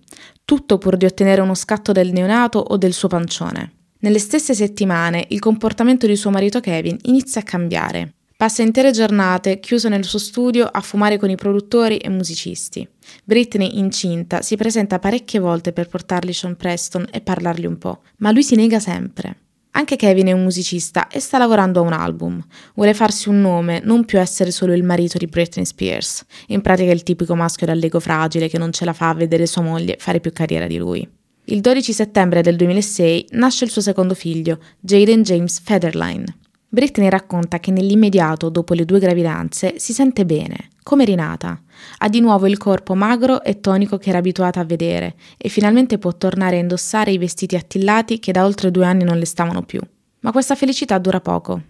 [0.46, 3.74] tutto pur di ottenere uno scatto del neonato o del suo pancione.
[4.00, 8.14] Nelle stesse settimane il comportamento di suo marito Kevin inizia a cambiare.
[8.36, 12.88] Passa intere giornate chiuso nel suo studio a fumare con i produttori e musicisti.
[13.24, 18.32] Britney, incinta, si presenta parecchie volte per portargli Sean Preston e parlargli un po', ma
[18.32, 19.36] lui si nega sempre.
[19.72, 22.43] Anche Kevin è un musicista e sta lavorando a un album.
[22.76, 26.26] Vuole farsi un nome, non più essere solo il marito di Britney Spears.
[26.47, 29.61] In pratica il tipico maschio dall'ego fragile che non ce la fa a vedere sua
[29.61, 31.07] moglie fare più carriera di lui.
[31.45, 36.26] Il 12 settembre del 2006 nasce il suo secondo figlio, Jaden James Federline.
[36.67, 41.61] Britney racconta che nell'immediato dopo le due gravidanze si sente bene, come rinata.
[42.00, 45.98] Ha di nuovo il corpo magro e tonico che era abituata a vedere e finalmente
[45.98, 49.64] può tornare a indossare i vestiti attillati che da oltre due anni non le stavano
[49.64, 49.80] più.
[50.22, 51.62] Ma questa felicità dura poco.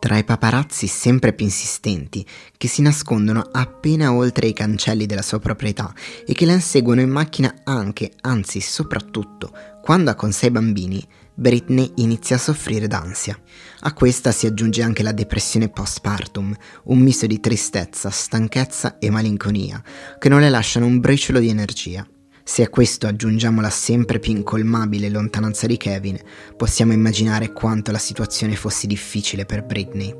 [0.00, 2.24] Tra i paparazzi sempre più insistenti,
[2.56, 5.92] che si nascondono appena oltre i cancelli della sua proprietà
[6.24, 9.50] e che la inseguono in macchina anche, anzi soprattutto,
[9.82, 11.04] quando ha con sé i bambini,
[11.38, 13.38] Britney inizia a soffrire d'ansia.
[13.82, 16.52] A questa si aggiunge anche la depressione postpartum,
[16.86, 19.80] un misto di tristezza, stanchezza e malinconia,
[20.18, 22.04] che non le lasciano un briciolo di energia.
[22.42, 26.18] Se a questo aggiungiamo la sempre più incolmabile lontananza di Kevin,
[26.56, 30.12] possiamo immaginare quanto la situazione fosse difficile per Britney.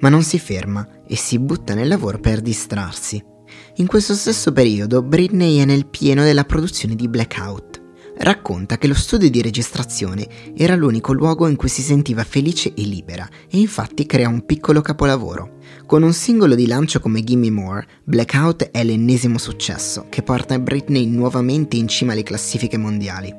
[0.00, 3.24] Ma non si ferma e si butta nel lavoro per distrarsi.
[3.76, 7.67] In questo stesso periodo Britney è nel pieno della produzione di Blackout,
[8.18, 12.82] racconta che lo studio di registrazione era l'unico luogo in cui si sentiva felice e
[12.82, 15.56] libera e infatti crea un piccolo capolavoro.
[15.86, 21.06] Con un singolo di lancio come Gimme More, Blackout è l'ennesimo successo che porta Britney
[21.06, 23.34] nuovamente in cima alle classifiche mondiali.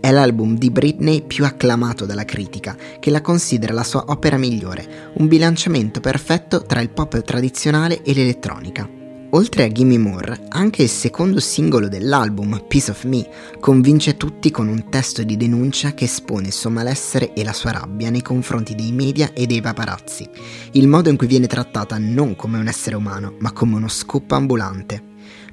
[0.00, 5.12] È l'album di Britney più acclamato dalla critica, che la considera la sua opera migliore,
[5.14, 9.01] un bilanciamento perfetto tra il pop tradizionale e l'elettronica.
[9.34, 13.26] Oltre a Gimme More, anche il secondo singolo dell'album, Piece of Me,
[13.60, 17.70] convince tutti con un testo di denuncia che espone il suo malessere e la sua
[17.70, 20.28] rabbia nei confronti dei media e dei paparazzi,
[20.72, 24.30] il modo in cui viene trattata non come un essere umano, ma come uno scoop
[24.32, 25.02] ambulante.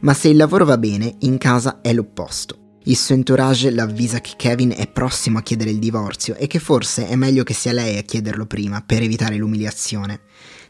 [0.02, 2.58] Ma se il lavoro va bene, in casa è l'opposto.
[2.84, 7.08] Il suo entourage l'avvisa che Kevin è prossimo a chiedere il divorzio e che forse
[7.08, 10.20] è meglio che sia lei a chiederlo prima per evitare l'umiliazione.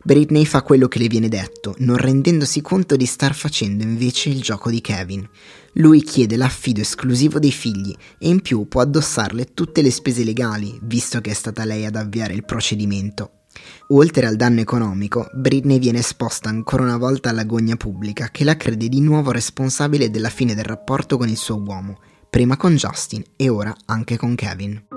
[0.02, 4.42] Britney fa quello che le viene detto, non rendendosi conto di star facendo invece il
[4.42, 5.28] gioco di Kevin.
[5.74, 10.80] Lui chiede l'affido esclusivo dei figli e in più può addossarle tutte le spese legali,
[10.84, 13.32] visto che è stata lei ad avviare il procedimento.
[13.90, 18.56] Oltre al danno economico, Britney viene esposta ancora una volta alla gogna pubblica che la
[18.56, 23.24] crede di nuovo responsabile della fine del rapporto con il suo uomo, prima con Justin
[23.36, 24.89] e ora anche con Kevin.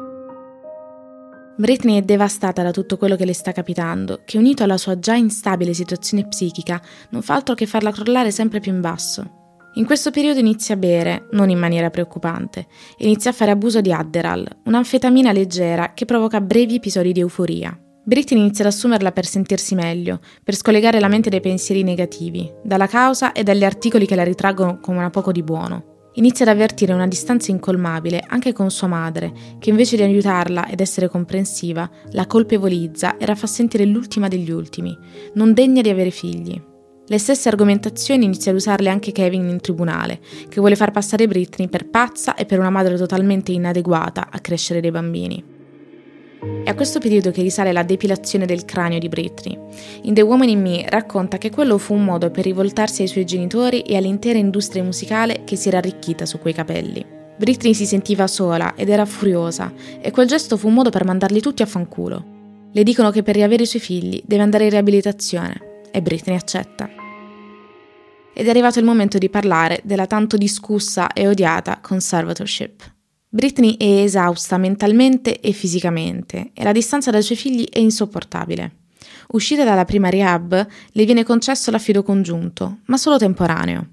[1.62, 5.14] Britney è devastata da tutto quello che le sta capitando, che unito alla sua già
[5.14, 9.60] instabile situazione psichica non fa altro che farla crollare sempre più in basso.
[9.74, 12.66] In questo periodo inizia a bere, non in maniera preoccupante,
[12.98, 17.78] e inizia a fare abuso di Adderall, un'anfetamina leggera che provoca brevi episodi di euforia.
[18.02, 22.88] Britney inizia ad assumerla per sentirsi meglio, per scollegare la mente dai pensieri negativi, dalla
[22.88, 25.91] causa e dagli articoli che la ritraggono come una poco di buono.
[26.14, 30.80] Inizia ad avvertire una distanza incolmabile anche con sua madre, che invece di aiutarla ed
[30.80, 34.96] essere comprensiva, la colpevolizza e la fa sentire l'ultima degli ultimi,
[35.34, 36.60] non degna di avere figli.
[37.06, 41.68] Le stesse argomentazioni inizia ad usarle anche Kevin in tribunale, che vuole far passare Britney
[41.68, 45.61] per pazza e per una madre totalmente inadeguata a crescere dei bambini.
[46.42, 49.56] È a questo periodo che risale la depilazione del cranio di Britney.
[50.02, 53.24] In The Woman in Me racconta che quello fu un modo per rivoltarsi ai suoi
[53.24, 57.06] genitori e all'intera industria musicale che si era arricchita su quei capelli.
[57.36, 61.40] Britney si sentiva sola ed era furiosa e quel gesto fu un modo per mandarli
[61.40, 62.24] tutti a fanculo.
[62.72, 66.90] Le dicono che per riavere i suoi figli deve andare in riabilitazione e Britney accetta.
[68.34, 72.91] Ed è arrivato il momento di parlare della tanto discussa e odiata conservatorship.
[73.34, 78.80] Britney è esausta mentalmente e fisicamente e la distanza dai suoi figli è insopportabile.
[79.28, 83.86] Uscita dalla prima rehab, le viene concesso l'affido congiunto, ma solo temporaneo.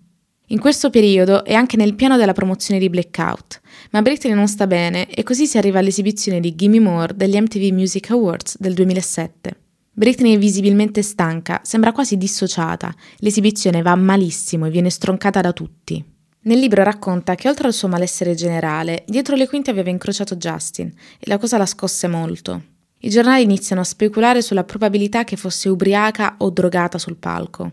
[0.48, 3.62] In questo periodo è anche nel piano della promozione di Blackout,
[3.92, 7.72] ma Britney non sta bene e così si arriva all'esibizione di Gimme More degli MTV
[7.72, 9.56] Music Awards del 2007.
[9.94, 16.18] Britney è visibilmente stanca, sembra quasi dissociata, l'esibizione va malissimo e viene stroncata da tutti.
[16.42, 20.88] Nel libro racconta che oltre al suo malessere generale, dietro le quinte aveva incrociato Justin
[20.88, 22.64] e la cosa la scosse molto.
[23.00, 27.72] I giornali iniziano a speculare sulla probabilità che fosse ubriaca o drogata sul palco.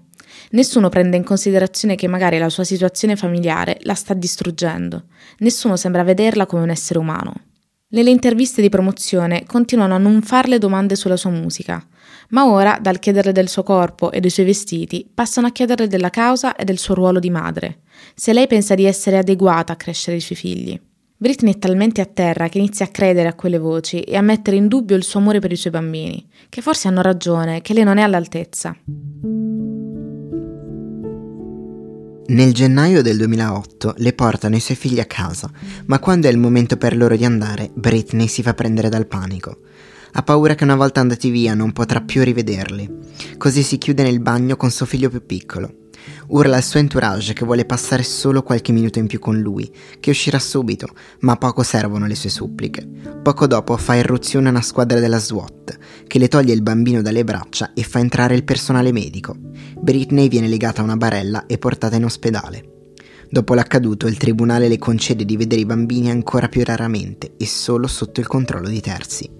[0.50, 5.04] Nessuno prende in considerazione che magari la sua situazione familiare la sta distruggendo.
[5.38, 7.34] Nessuno sembra vederla come un essere umano.
[7.89, 11.87] Nelle interviste di promozione continuano a non farle domande sulla sua musica,
[12.30, 16.11] ma ora, dal chiederle del suo corpo e dei suoi vestiti, passano a chiederle della
[16.11, 17.82] causa e del suo ruolo di madre,
[18.16, 20.80] se lei pensa di essere adeguata a crescere i suoi figli.
[21.16, 24.57] Britney è talmente a terra che inizia a credere a quelle voci e a mettere
[24.57, 27.84] in dubbio il suo amore per i suoi bambini, che forse hanno ragione, che lei
[27.84, 28.76] non è all'altezza.
[32.29, 35.49] Nel gennaio del 2008 le portano i suoi figli a casa,
[35.87, 39.59] ma quando è il momento per loro di andare, Britney si fa prendere dal panico.
[40.11, 42.91] Ha paura che una volta andati via non potrà più rivederli.
[43.39, 45.86] Così si chiude nel bagno con suo figlio più piccolo.
[46.29, 50.11] Urla al suo entourage che vuole passare solo qualche minuto in più con lui, che
[50.11, 50.89] uscirà subito,
[51.20, 52.87] ma poco servono le sue suppliche.
[53.22, 57.72] Poco dopo fa irruzione una squadra della SWAT, che le toglie il bambino dalle braccia
[57.74, 59.37] e fa entrare il personale medico.
[59.79, 62.70] Britney viene legata a una barella e portata in ospedale.
[63.29, 67.87] Dopo l'accaduto, il tribunale le concede di vedere i bambini ancora più raramente e solo
[67.87, 69.31] sotto il controllo di terzi.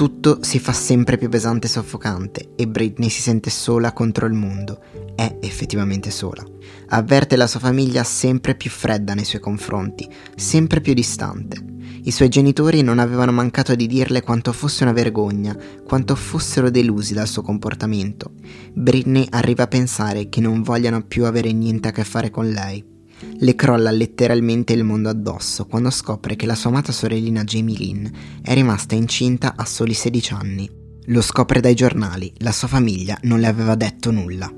[0.00, 4.32] Tutto si fa sempre più pesante e soffocante e Britney si sente sola contro il
[4.32, 4.80] mondo.
[5.14, 6.42] È effettivamente sola.
[6.88, 11.62] Avverte la sua famiglia sempre più fredda nei suoi confronti, sempre più distante.
[12.04, 15.54] I suoi genitori non avevano mancato di dirle quanto fosse una vergogna,
[15.86, 18.32] quanto fossero delusi dal suo comportamento.
[18.72, 22.99] Britney arriva a pensare che non vogliano più avere niente a che fare con lei.
[23.38, 28.06] Le crolla letteralmente il mondo addosso quando scopre che la sua amata sorellina Jamie Lynn
[28.42, 30.70] è rimasta incinta a soli 16 anni.
[31.06, 34.50] Lo scopre dai giornali, la sua famiglia non le aveva detto nulla.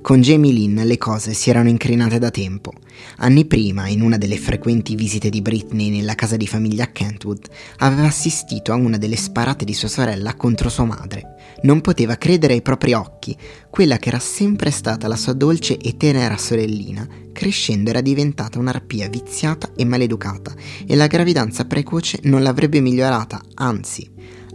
[0.00, 2.72] Con Jamie Lynn le cose si erano incrinate da tempo.
[3.18, 7.46] Anni prima, in una delle frequenti visite di Britney nella casa di famiglia Kentwood,
[7.78, 11.36] aveva assistito a una delle sparate di sua sorella contro sua madre.
[11.60, 13.36] Non poteva credere ai propri occhi.
[13.68, 19.08] Quella che era sempre stata la sua dolce e tenera sorellina, crescendo era diventata un'arpia
[19.08, 20.54] viziata e maleducata,
[20.86, 24.08] e la gravidanza precoce non l'avrebbe migliorata, anzi,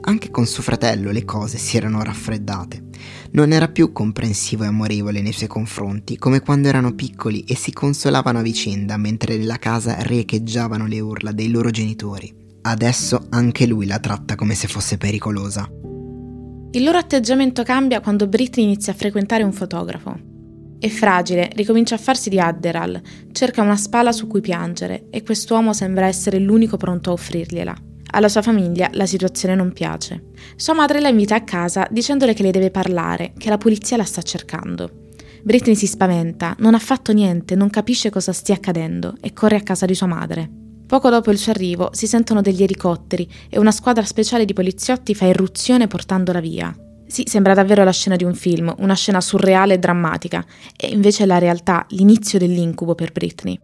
[0.06, 2.84] anche con suo fratello le cose si erano raffreddate.
[3.32, 7.74] Non era più comprensivo e amorevole nei suoi confronti, come quando erano piccoli e si
[7.74, 12.34] consolavano a vicenda mentre nella casa riecheggiavano le urla dei loro genitori.
[12.62, 15.70] Adesso anche lui la tratta come se fosse pericolosa.
[16.76, 20.18] Il loro atteggiamento cambia quando Britney inizia a frequentare un fotografo.
[20.80, 23.00] È fragile, ricomincia a farsi di Adderall,
[23.32, 27.76] cerca una spalla su cui piangere e quest'uomo sembra essere l'unico pronto a offrirgliela.
[28.14, 30.32] Alla sua famiglia la situazione non piace.
[30.56, 34.04] Sua madre la invita a casa dicendole che le deve parlare, che la polizia la
[34.04, 35.10] sta cercando.
[35.44, 39.62] Britney si spaventa, non ha fatto niente, non capisce cosa stia accadendo e corre a
[39.62, 40.50] casa di sua madre.
[40.94, 45.16] Poco dopo il suo arrivo si sentono degli elicotteri e una squadra speciale di poliziotti
[45.16, 46.72] fa irruzione portandola via.
[47.08, 50.46] Sì, sembra davvero la scena di un film, una scena surreale e drammatica,
[50.78, 53.60] e invece è la realtà, l'inizio dell'incubo per Britney.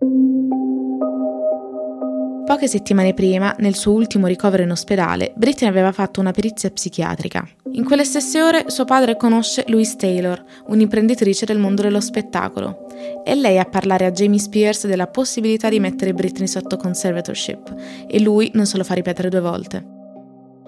[2.50, 7.48] Poche settimane prima, nel suo ultimo ricovero in ospedale, Britney aveva fatto una perizia psichiatrica.
[7.74, 12.88] In quelle stesse ore suo padre conosce Louise Taylor, un'imprenditrice del mondo dello spettacolo.
[13.24, 17.76] È lei a parlare a Jamie Spears della possibilità di mettere Britney sotto conservatorship,
[18.08, 19.86] e lui non se lo fa ripetere due volte.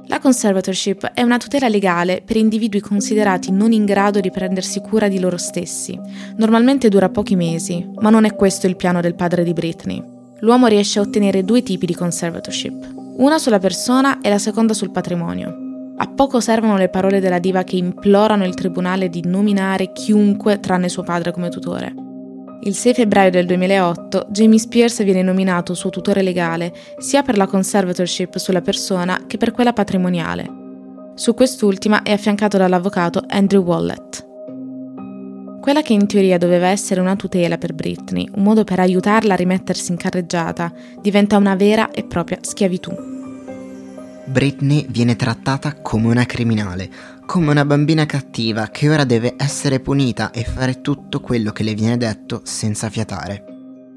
[0.06, 5.08] La conservatorship è una tutela legale per individui considerati non in grado di prendersi cura
[5.08, 6.00] di loro stessi.
[6.38, 10.20] Normalmente dura pochi mesi, ma non è questo il piano del padre di Britney.
[10.42, 14.92] L'uomo riesce a ottenere due tipi di conservatorship, una sulla persona e la seconda sul
[14.92, 15.94] patrimonio.
[15.98, 20.90] A poco servono le parole della diva che implorano il tribunale di nominare chiunque tranne
[20.90, 21.94] suo padre come tutore.
[22.64, 27.48] Il 6 febbraio del 2008 Jamie Spears viene nominato suo tutore legale sia per la
[27.48, 30.60] conservatorship sulla persona che per quella patrimoniale.
[31.14, 34.31] Su quest'ultima è affiancato dall'avvocato Andrew Wallet.
[35.62, 39.38] Quella che in teoria doveva essere una tutela per Britney, un modo per aiutarla a
[39.38, 42.92] rimettersi in carreggiata, diventa una vera e propria schiavitù.
[44.26, 46.90] Britney viene trattata come una criminale,
[47.28, 51.76] come una bambina cattiva che ora deve essere punita e fare tutto quello che le
[51.76, 53.51] viene detto senza fiatare.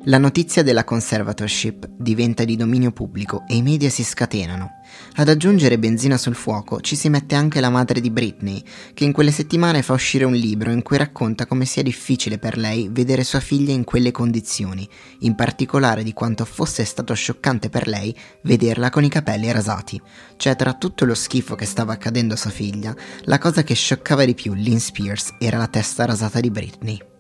[0.07, 4.83] La notizia della conservatorship diventa di dominio pubblico e i media si scatenano.
[5.15, 9.13] Ad aggiungere benzina sul fuoco ci si mette anche la madre di Britney, che in
[9.13, 13.25] quelle settimane fa uscire un libro in cui racconta come sia difficile per lei vedere
[13.25, 14.87] sua figlia in quelle condizioni,
[15.21, 19.99] in particolare di quanto fosse stato scioccante per lei vederla con i capelli rasati.
[20.37, 24.27] Cioè tra tutto lo schifo che stava accadendo a sua figlia, la cosa che scioccava
[24.27, 27.13] di più Lynn Spears era la testa rasata di Britney.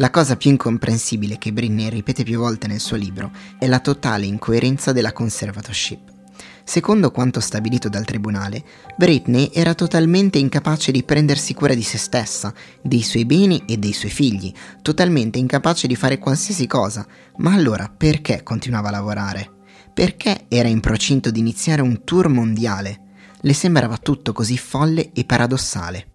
[0.00, 4.26] La cosa più incomprensibile che Britney ripete più volte nel suo libro è la totale
[4.26, 6.12] incoerenza della conservatorship.
[6.62, 8.62] Secondo quanto stabilito dal tribunale,
[8.96, 13.92] Britney era totalmente incapace di prendersi cura di se stessa, dei suoi beni e dei
[13.92, 17.04] suoi figli, totalmente incapace di fare qualsiasi cosa.
[17.38, 19.50] Ma allora perché continuava a lavorare?
[19.92, 23.00] Perché era in procinto di iniziare un tour mondiale?
[23.40, 26.10] Le sembrava tutto così folle e paradossale.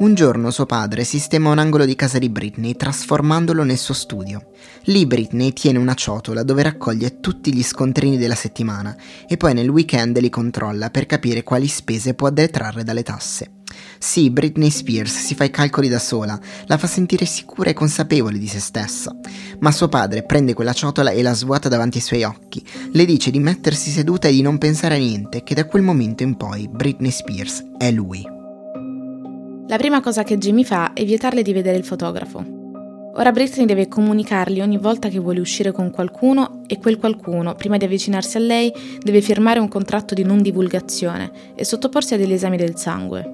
[0.00, 4.50] Un giorno suo padre sistema un angolo di casa di Britney trasformandolo nel suo studio.
[4.84, 8.96] Lì Britney tiene una ciotola dove raccoglie tutti gli scontrini della settimana
[9.26, 13.54] e poi nel weekend li controlla per capire quali spese può detrarre dalle tasse.
[13.98, 18.38] Sì, Britney Spears si fa i calcoli da sola, la fa sentire sicura e consapevole
[18.38, 19.12] di se stessa,
[19.58, 23.32] ma suo padre prende quella ciotola e la svuota davanti ai suoi occhi, le dice
[23.32, 26.68] di mettersi seduta e di non pensare a niente, che da quel momento in poi
[26.68, 28.37] Britney Spears è lui.
[29.68, 32.42] La prima cosa che Jimmy fa è vietarle di vedere il fotografo.
[33.12, 37.76] Ora Britney deve comunicargli ogni volta che vuole uscire con qualcuno e quel qualcuno, prima
[37.76, 42.32] di avvicinarsi a lei, deve firmare un contratto di non divulgazione e sottoporsi a degli
[42.32, 43.30] esami del sangue.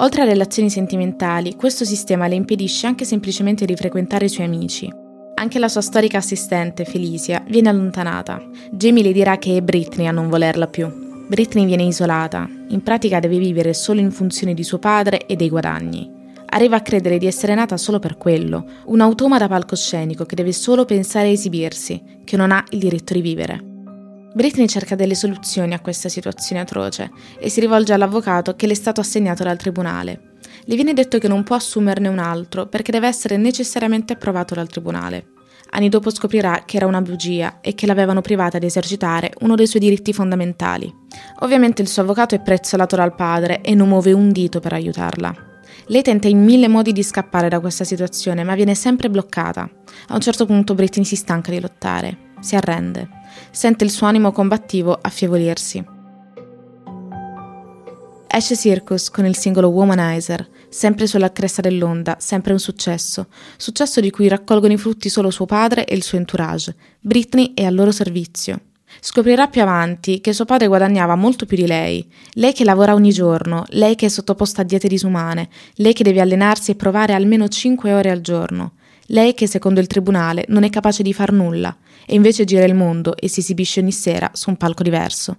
[0.00, 4.92] Oltre a relazioni sentimentali, questo sistema le impedisce anche semplicemente di frequentare i suoi amici.
[5.36, 8.38] Anche la sua storica assistente, Felicia, viene allontanata.
[8.70, 11.09] Jamie le dirà che è Britney a non volerla più.
[11.30, 15.48] Britney viene isolata, in pratica deve vivere solo in funzione di suo padre e dei
[15.48, 16.10] guadagni.
[16.46, 20.84] Arriva a credere di essere nata solo per quello, un automata palcoscenico che deve solo
[20.84, 23.62] pensare a esibirsi, che non ha il diritto di vivere.
[24.34, 28.74] Britney cerca delle soluzioni a questa situazione atroce e si rivolge all'avvocato che le è
[28.74, 30.32] stato assegnato dal tribunale.
[30.64, 34.68] Le viene detto che non può assumerne un altro perché deve essere necessariamente approvato dal
[34.68, 35.26] tribunale.
[35.72, 39.66] Anni dopo scoprirà che era una bugia e che l'avevano privata di esercitare uno dei
[39.66, 40.92] suoi diritti fondamentali.
[41.40, 45.34] Ovviamente il suo avvocato è prezzolato dal padre e non muove un dito per aiutarla.
[45.86, 49.68] Lei tenta in mille modi di scappare da questa situazione, ma viene sempre bloccata.
[50.08, 53.08] A un certo punto Britney si stanca di lottare, si arrende,
[53.50, 55.98] sente il suo animo combattivo affievolirsi.
[58.32, 64.10] Esce Circus con il singolo Womanizer, sempre sulla cresta dell'onda, sempre un successo, successo di
[64.10, 66.74] cui raccolgono i frutti solo suo padre e il suo entourage.
[67.00, 68.60] Britney è al loro servizio.
[69.00, 73.12] Scoprirà più avanti che suo padre guadagnava molto più di lei, lei che lavora ogni
[73.12, 77.46] giorno, lei che è sottoposta a diete disumane, lei che deve allenarsi e provare almeno
[77.48, 78.72] 5 ore al giorno,
[79.06, 82.74] lei che secondo il tribunale non è capace di far nulla e invece gira il
[82.74, 85.36] mondo e si esibisce ogni sera su un palco diverso.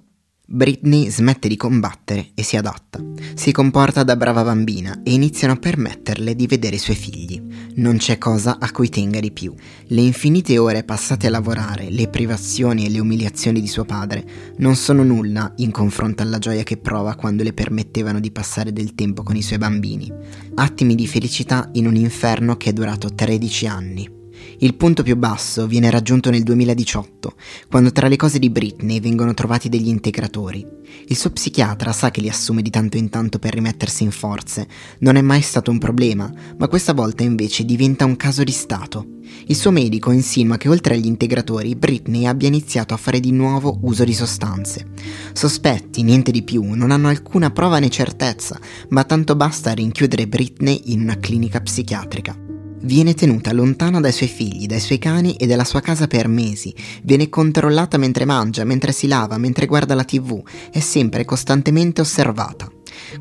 [0.54, 3.02] Britney smette di combattere e si adatta.
[3.36, 7.42] Si comporta da brava bambina e iniziano a permetterle di vedere i suoi figli.
[7.76, 9.54] Non c'è cosa a cui tenga di più.
[9.88, 14.26] Le infinite ore passate a lavorare, le privazioni e le umiliazioni di suo padre
[14.58, 18.94] non sono nulla in confronto alla gioia che prova quando le permettevano di passare del
[18.94, 20.12] tempo con i suoi bambini.
[20.56, 24.20] Attimi di felicità in un inferno che è durato 13 anni.
[24.60, 27.34] Il punto più basso viene raggiunto nel 2018,
[27.70, 30.66] quando tra le cose di Britney vengono trovati degli integratori.
[31.08, 34.68] Il suo psichiatra sa che li assume di tanto in tanto per rimettersi in forze.
[35.00, 39.20] Non è mai stato un problema, ma questa volta invece diventa un caso di Stato.
[39.48, 43.80] Il suo medico insinua che oltre agli integratori Britney abbia iniziato a fare di nuovo
[43.84, 44.88] uso di sostanze.
[45.34, 50.82] Sospetti, niente di più, non hanno alcuna prova né certezza, ma tanto basta rinchiudere Britney
[50.86, 52.51] in una clinica psichiatrica.
[52.84, 56.74] Viene tenuta lontana dai suoi figli, dai suoi cani e dalla sua casa per mesi.
[57.04, 60.42] Viene controllata mentre mangia, mentre si lava, mentre guarda la tv.
[60.72, 62.72] È sempre costantemente osservata.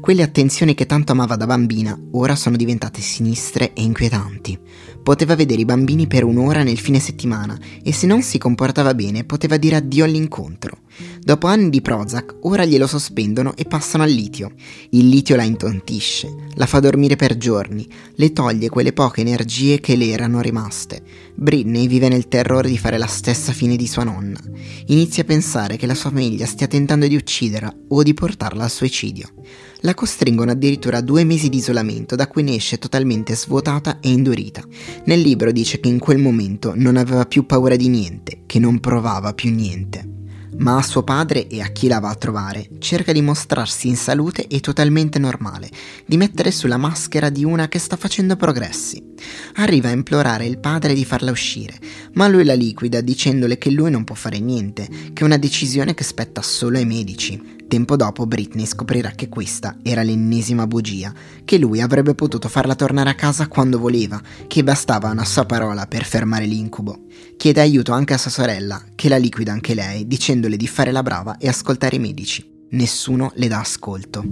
[0.00, 4.58] Quelle attenzioni che tanto amava da bambina ora sono diventate sinistre e inquietanti.
[5.02, 9.24] Poteva vedere i bambini per un'ora nel fine settimana e se non si comportava bene
[9.24, 10.78] poteva dire addio all'incontro.
[11.22, 14.52] Dopo anni di Prozac, ora glielo sospendono e passano al litio.
[14.90, 19.96] Il litio la intontisce, la fa dormire per giorni, le toglie quelle poche energie che
[19.96, 21.02] le erano rimaste.
[21.34, 24.38] Britney vive nel terrore di fare la stessa fine di sua nonna.
[24.86, 28.70] Inizia a pensare che la sua famiglia stia tentando di ucciderla o di portarla al
[28.70, 29.28] suicidio.
[29.82, 34.10] La costringono addirittura a due mesi di isolamento da cui ne esce totalmente svuotata e
[34.10, 34.62] indurita.
[35.04, 38.80] Nel libro dice che in quel momento non aveva più paura di niente, che non
[38.80, 40.18] provava più niente
[40.58, 43.96] ma a suo padre e a chi la va a trovare cerca di mostrarsi in
[43.96, 45.70] salute e totalmente normale,
[46.04, 49.02] di mettere sulla maschera di una che sta facendo progressi.
[49.54, 51.78] Arriva a implorare il padre di farla uscire,
[52.14, 55.94] ma lui la liquida dicendole che lui non può fare niente, che è una decisione
[55.94, 57.58] che spetta solo ai medici.
[57.70, 61.14] Tempo dopo Britney scoprirà che questa era l'ennesima bugia,
[61.44, 65.86] che lui avrebbe potuto farla tornare a casa quando voleva, che bastava una sua parola
[65.86, 67.04] per fermare l'incubo.
[67.36, 71.04] Chiede aiuto anche a sua sorella, che la liquida anche lei, dicendole di fare la
[71.04, 72.44] brava e ascoltare i medici.
[72.70, 74.24] Nessuno le dà ascolto.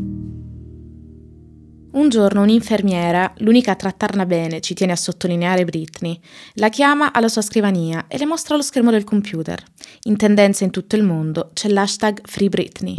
[1.99, 6.17] Un giorno un'infermiera, l'unica a trattarla bene, ci tiene a sottolineare Britney,
[6.55, 9.61] la chiama alla sua scrivania e le mostra lo schermo del computer.
[10.05, 12.95] In tendenza in tutto il mondo c'è l'hashtag FreeBritney.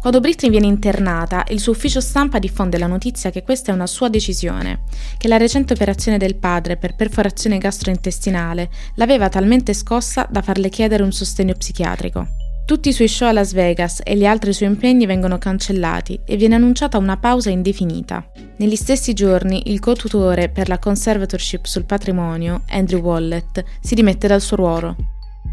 [0.00, 3.86] Quando Britney viene internata, il suo ufficio stampa diffonde la notizia che questa è una
[3.86, 4.84] sua decisione,
[5.18, 11.02] che la recente operazione del padre per perforazione gastrointestinale l'aveva talmente scossa da farle chiedere
[11.02, 12.39] un sostegno psichiatrico.
[12.70, 16.36] Tutti i suoi show a Las Vegas e gli altri suoi impegni vengono cancellati e
[16.36, 18.24] viene annunciata una pausa indefinita.
[18.58, 24.40] Negli stessi giorni, il co-tutore per la conservatorship sul patrimonio, Andrew Wallet, si dimette dal
[24.40, 24.94] suo ruolo.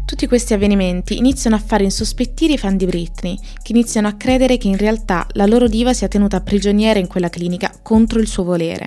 [0.06, 4.56] Tutti questi avvenimenti iniziano a fare insospettire i fan di Britney, che iniziano a credere
[4.56, 8.44] che in realtà la loro diva sia tenuta prigioniera in quella clinica contro il suo
[8.44, 8.86] volere.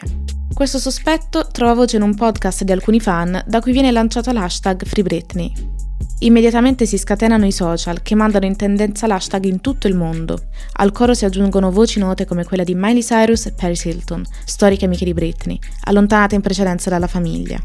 [0.54, 4.86] Questo sospetto trova voce in un podcast di alcuni fan da cui viene lanciato l'hashtag
[4.86, 5.81] FreeBritney.
[6.24, 10.40] Immediatamente si scatenano i social che mandano in tendenza l'hashtag in tutto il mondo.
[10.74, 14.86] Al coro si aggiungono voci note come quella di Miley Cyrus e Paris Hilton, storiche
[14.86, 17.60] amiche di Britney, allontanate in precedenza dalla famiglia.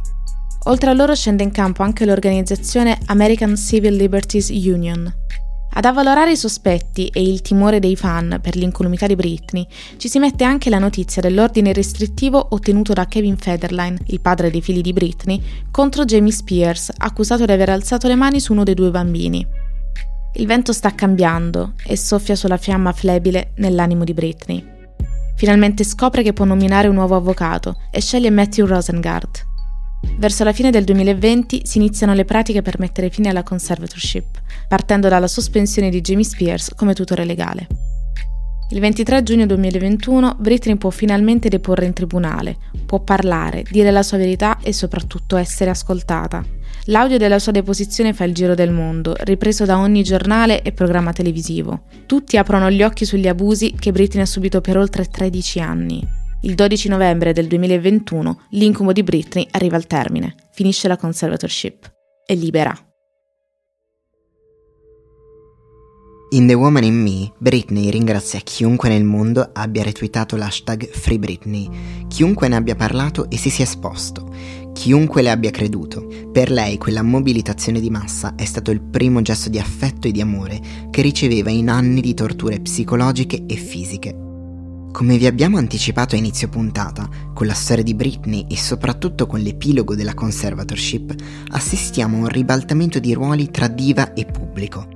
[0.64, 5.12] Oltre a loro scende in campo anche l'organizzazione American Civil Liberties Union.
[5.76, 9.66] Ad avvalorare i sospetti e il timore dei fan per l'incolumità di Britney
[9.98, 14.62] ci si mette anche la notizia dell'ordine restrittivo ottenuto da Kevin Federline, il padre dei
[14.62, 15.38] figli di Britney,
[15.70, 19.46] contro Jamie Spears, accusato di aver alzato le mani su uno dei due bambini.
[20.36, 24.66] Il vento sta cambiando e soffia sulla fiamma flebile nell'animo di Britney.
[25.36, 29.55] Finalmente scopre che può nominare un nuovo avvocato e sceglie Matthew Rosengard.
[30.18, 35.08] Verso la fine del 2020 si iniziano le pratiche per mettere fine alla conservatorship, partendo
[35.08, 37.66] dalla sospensione di Jamie Spears come tutore legale.
[38.70, 44.18] Il 23 giugno 2021 Britney può finalmente deporre in tribunale, può parlare, dire la sua
[44.18, 46.44] verità e soprattutto essere ascoltata.
[46.86, 51.12] L'audio della sua deposizione fa il giro del mondo, ripreso da ogni giornale e programma
[51.12, 51.82] televisivo.
[52.06, 56.15] Tutti aprono gli occhi sugli abusi che Britney ha subito per oltre 13 anni.
[56.42, 61.90] Il 12 novembre del 2021 l'incubo di Britney arriva al termine, finisce la conservatorship.
[62.26, 62.78] È libera.
[66.30, 72.48] In The Woman in Me, Britney ringrazia chiunque nel mondo abbia retweetato l'hashtag FreeBritney, chiunque
[72.48, 74.28] ne abbia parlato e si sia esposto,
[74.74, 76.06] chiunque le abbia creduto.
[76.30, 80.20] Per lei quella mobilitazione di massa è stato il primo gesto di affetto e di
[80.20, 80.60] amore
[80.90, 84.25] che riceveva in anni di torture psicologiche e fisiche.
[84.96, 89.40] Come vi abbiamo anticipato a inizio puntata, con la storia di Britney e soprattutto con
[89.40, 91.14] l'epilogo della conservatorship,
[91.48, 94.88] assistiamo a un ribaltamento di ruoli tra diva e pubblico.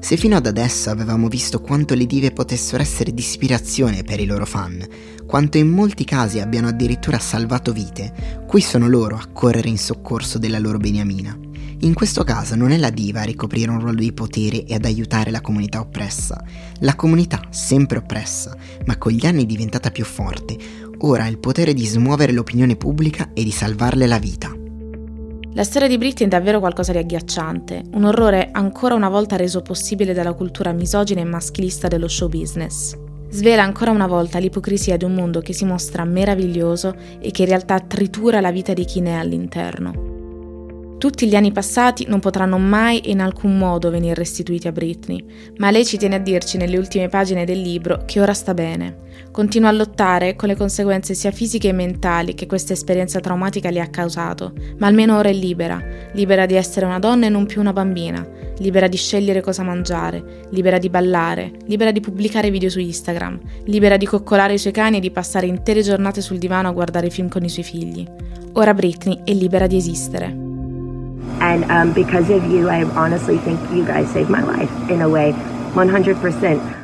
[0.00, 4.26] Se fino ad adesso avevamo visto quanto le dive potessero essere di ispirazione per i
[4.26, 4.86] loro fan,
[5.24, 10.38] quanto in molti casi abbiano addirittura salvato vite, qui sono loro a correre in soccorso
[10.38, 11.47] della loro beniamina.
[11.82, 14.84] In questo caso non è la diva a ricoprire un ruolo di potere e ad
[14.84, 16.42] aiutare la comunità oppressa.
[16.80, 18.56] La comunità, sempre oppressa,
[18.86, 20.56] ma con gli anni diventata più forte,
[20.98, 24.52] ora ha il potere di smuovere l'opinione pubblica e di salvarle la vita.
[25.52, 29.62] La storia di Britney è davvero qualcosa di agghiacciante, un orrore ancora una volta reso
[29.62, 32.96] possibile dalla cultura misogina e maschilista dello show business.
[33.30, 37.48] Svela ancora una volta l'ipocrisia di un mondo che si mostra meraviglioso e che in
[37.48, 40.17] realtà tritura la vita di chi ne è all'interno.
[40.98, 45.24] Tutti gli anni passati non potranno mai e in alcun modo venire restituiti a Britney,
[45.58, 49.06] ma lei ci tiene a dirci nelle ultime pagine del libro che ora sta bene.
[49.30, 53.78] Continua a lottare con le conseguenze sia fisiche che mentali che questa esperienza traumatica le
[53.78, 55.80] ha causato, ma almeno ora è libera,
[56.14, 58.26] libera di essere una donna e non più una bambina,
[58.58, 63.96] libera di scegliere cosa mangiare, libera di ballare, libera di pubblicare video su Instagram, libera
[63.96, 67.28] di coccolare i suoi cani e di passare intere giornate sul divano a guardare film
[67.28, 68.04] con i suoi figli.
[68.54, 70.47] Ora Britney è libera di esistere.
[71.40, 75.08] And um, because of you, I honestly think you guys saved my life in a
[75.08, 75.32] way,
[75.72, 76.77] 100%.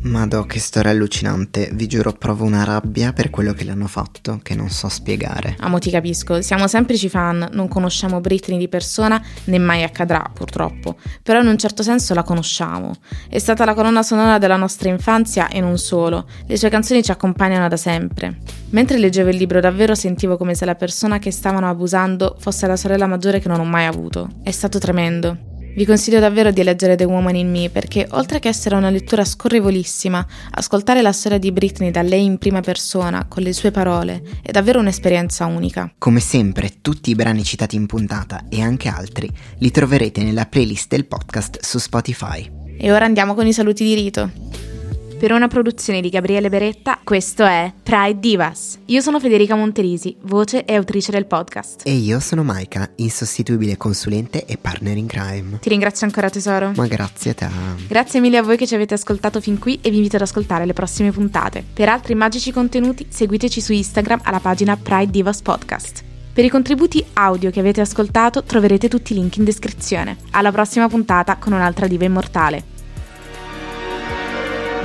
[0.00, 1.70] Madò, che storia allucinante.
[1.72, 5.56] Vi giuro, provo una rabbia per quello che le hanno fatto, che non so spiegare.
[5.58, 6.40] Amo, ti capisco.
[6.40, 10.96] Siamo semplici fan, non conosciamo Britney di persona, né mai accadrà, purtroppo.
[11.22, 12.94] Però in un certo senso la conosciamo.
[13.28, 16.28] È stata la colonna sonora della nostra infanzia e non solo.
[16.46, 18.38] Le sue canzoni ci accompagnano da sempre.
[18.70, 22.76] Mentre leggevo il libro, davvero sentivo come se la persona che stavano abusando fosse la
[22.76, 24.28] sorella maggiore che non ho mai avuto.
[24.44, 25.56] È stato tremendo.
[25.78, 29.24] Vi consiglio davvero di leggere The Woman in Me perché, oltre che essere una lettura
[29.24, 34.20] scorrevolissima, ascoltare la storia di Britney da lei in prima persona, con le sue parole,
[34.42, 35.88] è davvero un'esperienza unica.
[35.96, 40.88] Come sempre, tutti i brani citati in puntata e anche altri li troverete nella playlist
[40.88, 42.50] del podcast su Spotify.
[42.76, 44.77] E ora andiamo con i saluti di rito.
[45.18, 48.78] Per una produzione di Gabriele Beretta, questo è Pride Divas.
[48.84, 51.80] Io sono Federica Monterisi, voce e autrice del podcast.
[51.84, 55.58] E io sono Maika, insostituibile consulente e partner in crime.
[55.58, 56.70] Ti ringrazio ancora tesoro.
[56.76, 57.48] Ma grazie a te.
[57.88, 60.64] Grazie mille a voi che ci avete ascoltato fin qui e vi invito ad ascoltare
[60.64, 61.64] le prossime puntate.
[61.74, 66.04] Per altri magici contenuti seguiteci su Instagram alla pagina Pride Divas Podcast.
[66.32, 70.16] Per i contributi audio che avete ascoltato troverete tutti i link in descrizione.
[70.30, 72.76] Alla prossima puntata con un'altra diva immortale.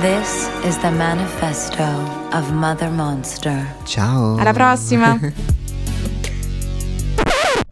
[0.04, 1.82] This is the manifesto
[2.36, 3.74] of Mother Monster.
[3.84, 4.36] Ciao.
[4.36, 5.18] Alla prossima.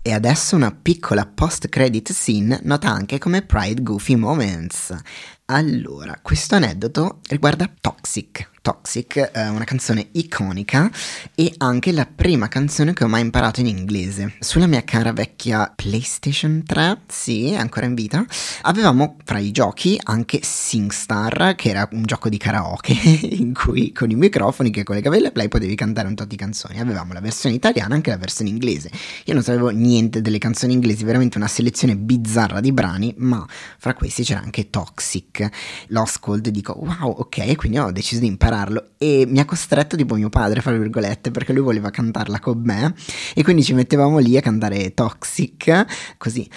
[0.00, 4.96] E adesso una piccola post-credit scene nota anche come Pride Goofy Moments.
[5.44, 10.88] Allora, questo aneddoto riguarda Toxic, Toxic, è una canzone iconica
[11.34, 14.34] e anche la prima canzone che ho mai imparato in inglese.
[14.38, 18.24] Sulla mia cara vecchia PlayStation 3, sì, è ancora in vita,
[18.62, 22.92] avevamo fra i giochi anche SingStar, che era un gioco di karaoke
[23.34, 26.78] in cui con i microfoni che collegavi alla play potevi cantare un tot di canzoni.
[26.78, 28.92] Avevamo la versione italiana e anche la versione inglese.
[29.24, 33.44] Io non sapevo niente delle canzoni inglesi, veramente una selezione bizzarra di brani, ma
[33.78, 35.48] fra questi c'era anche Toxic.
[35.88, 38.90] L'ho ascolto e dico wow, ok, quindi ho deciso di imparare impararlo.
[38.98, 42.94] E mi ha costretto tipo mio padre, fra virgolette, perché lui voleva cantarla con me.
[43.34, 46.48] E quindi ci mettevamo lì a cantare Toxic, così.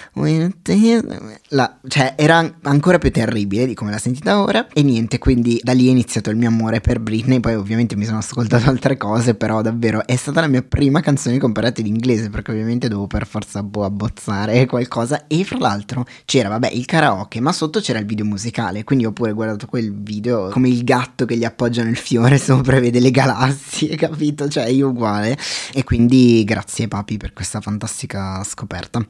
[1.48, 4.68] La, cioè era ancora più terribile di come l'ha sentita ora.
[4.72, 8.04] E niente, quindi da lì è iniziato il mio amore per Britney, poi ovviamente mi
[8.04, 12.30] sono ascoltato altre cose, però davvero è stata la mia prima canzone comparata in inglese
[12.30, 15.26] perché ovviamente dovevo per forza boh, abbozzare qualcosa.
[15.26, 19.12] E fra l'altro c'era vabbè il karaoke, ma sotto c'era il video musicale, quindi ho
[19.12, 21.44] pure guardato quel video come il gatto che gli
[21.86, 24.48] appoggiano il fiore sopra e vede le galassie, capito?
[24.48, 25.38] Cioè io uguale.
[25.72, 29.06] E quindi grazie papi per questa fantastica scoperta.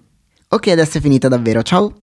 [0.49, 1.97] Ok, adesso è finita davvero, ciao!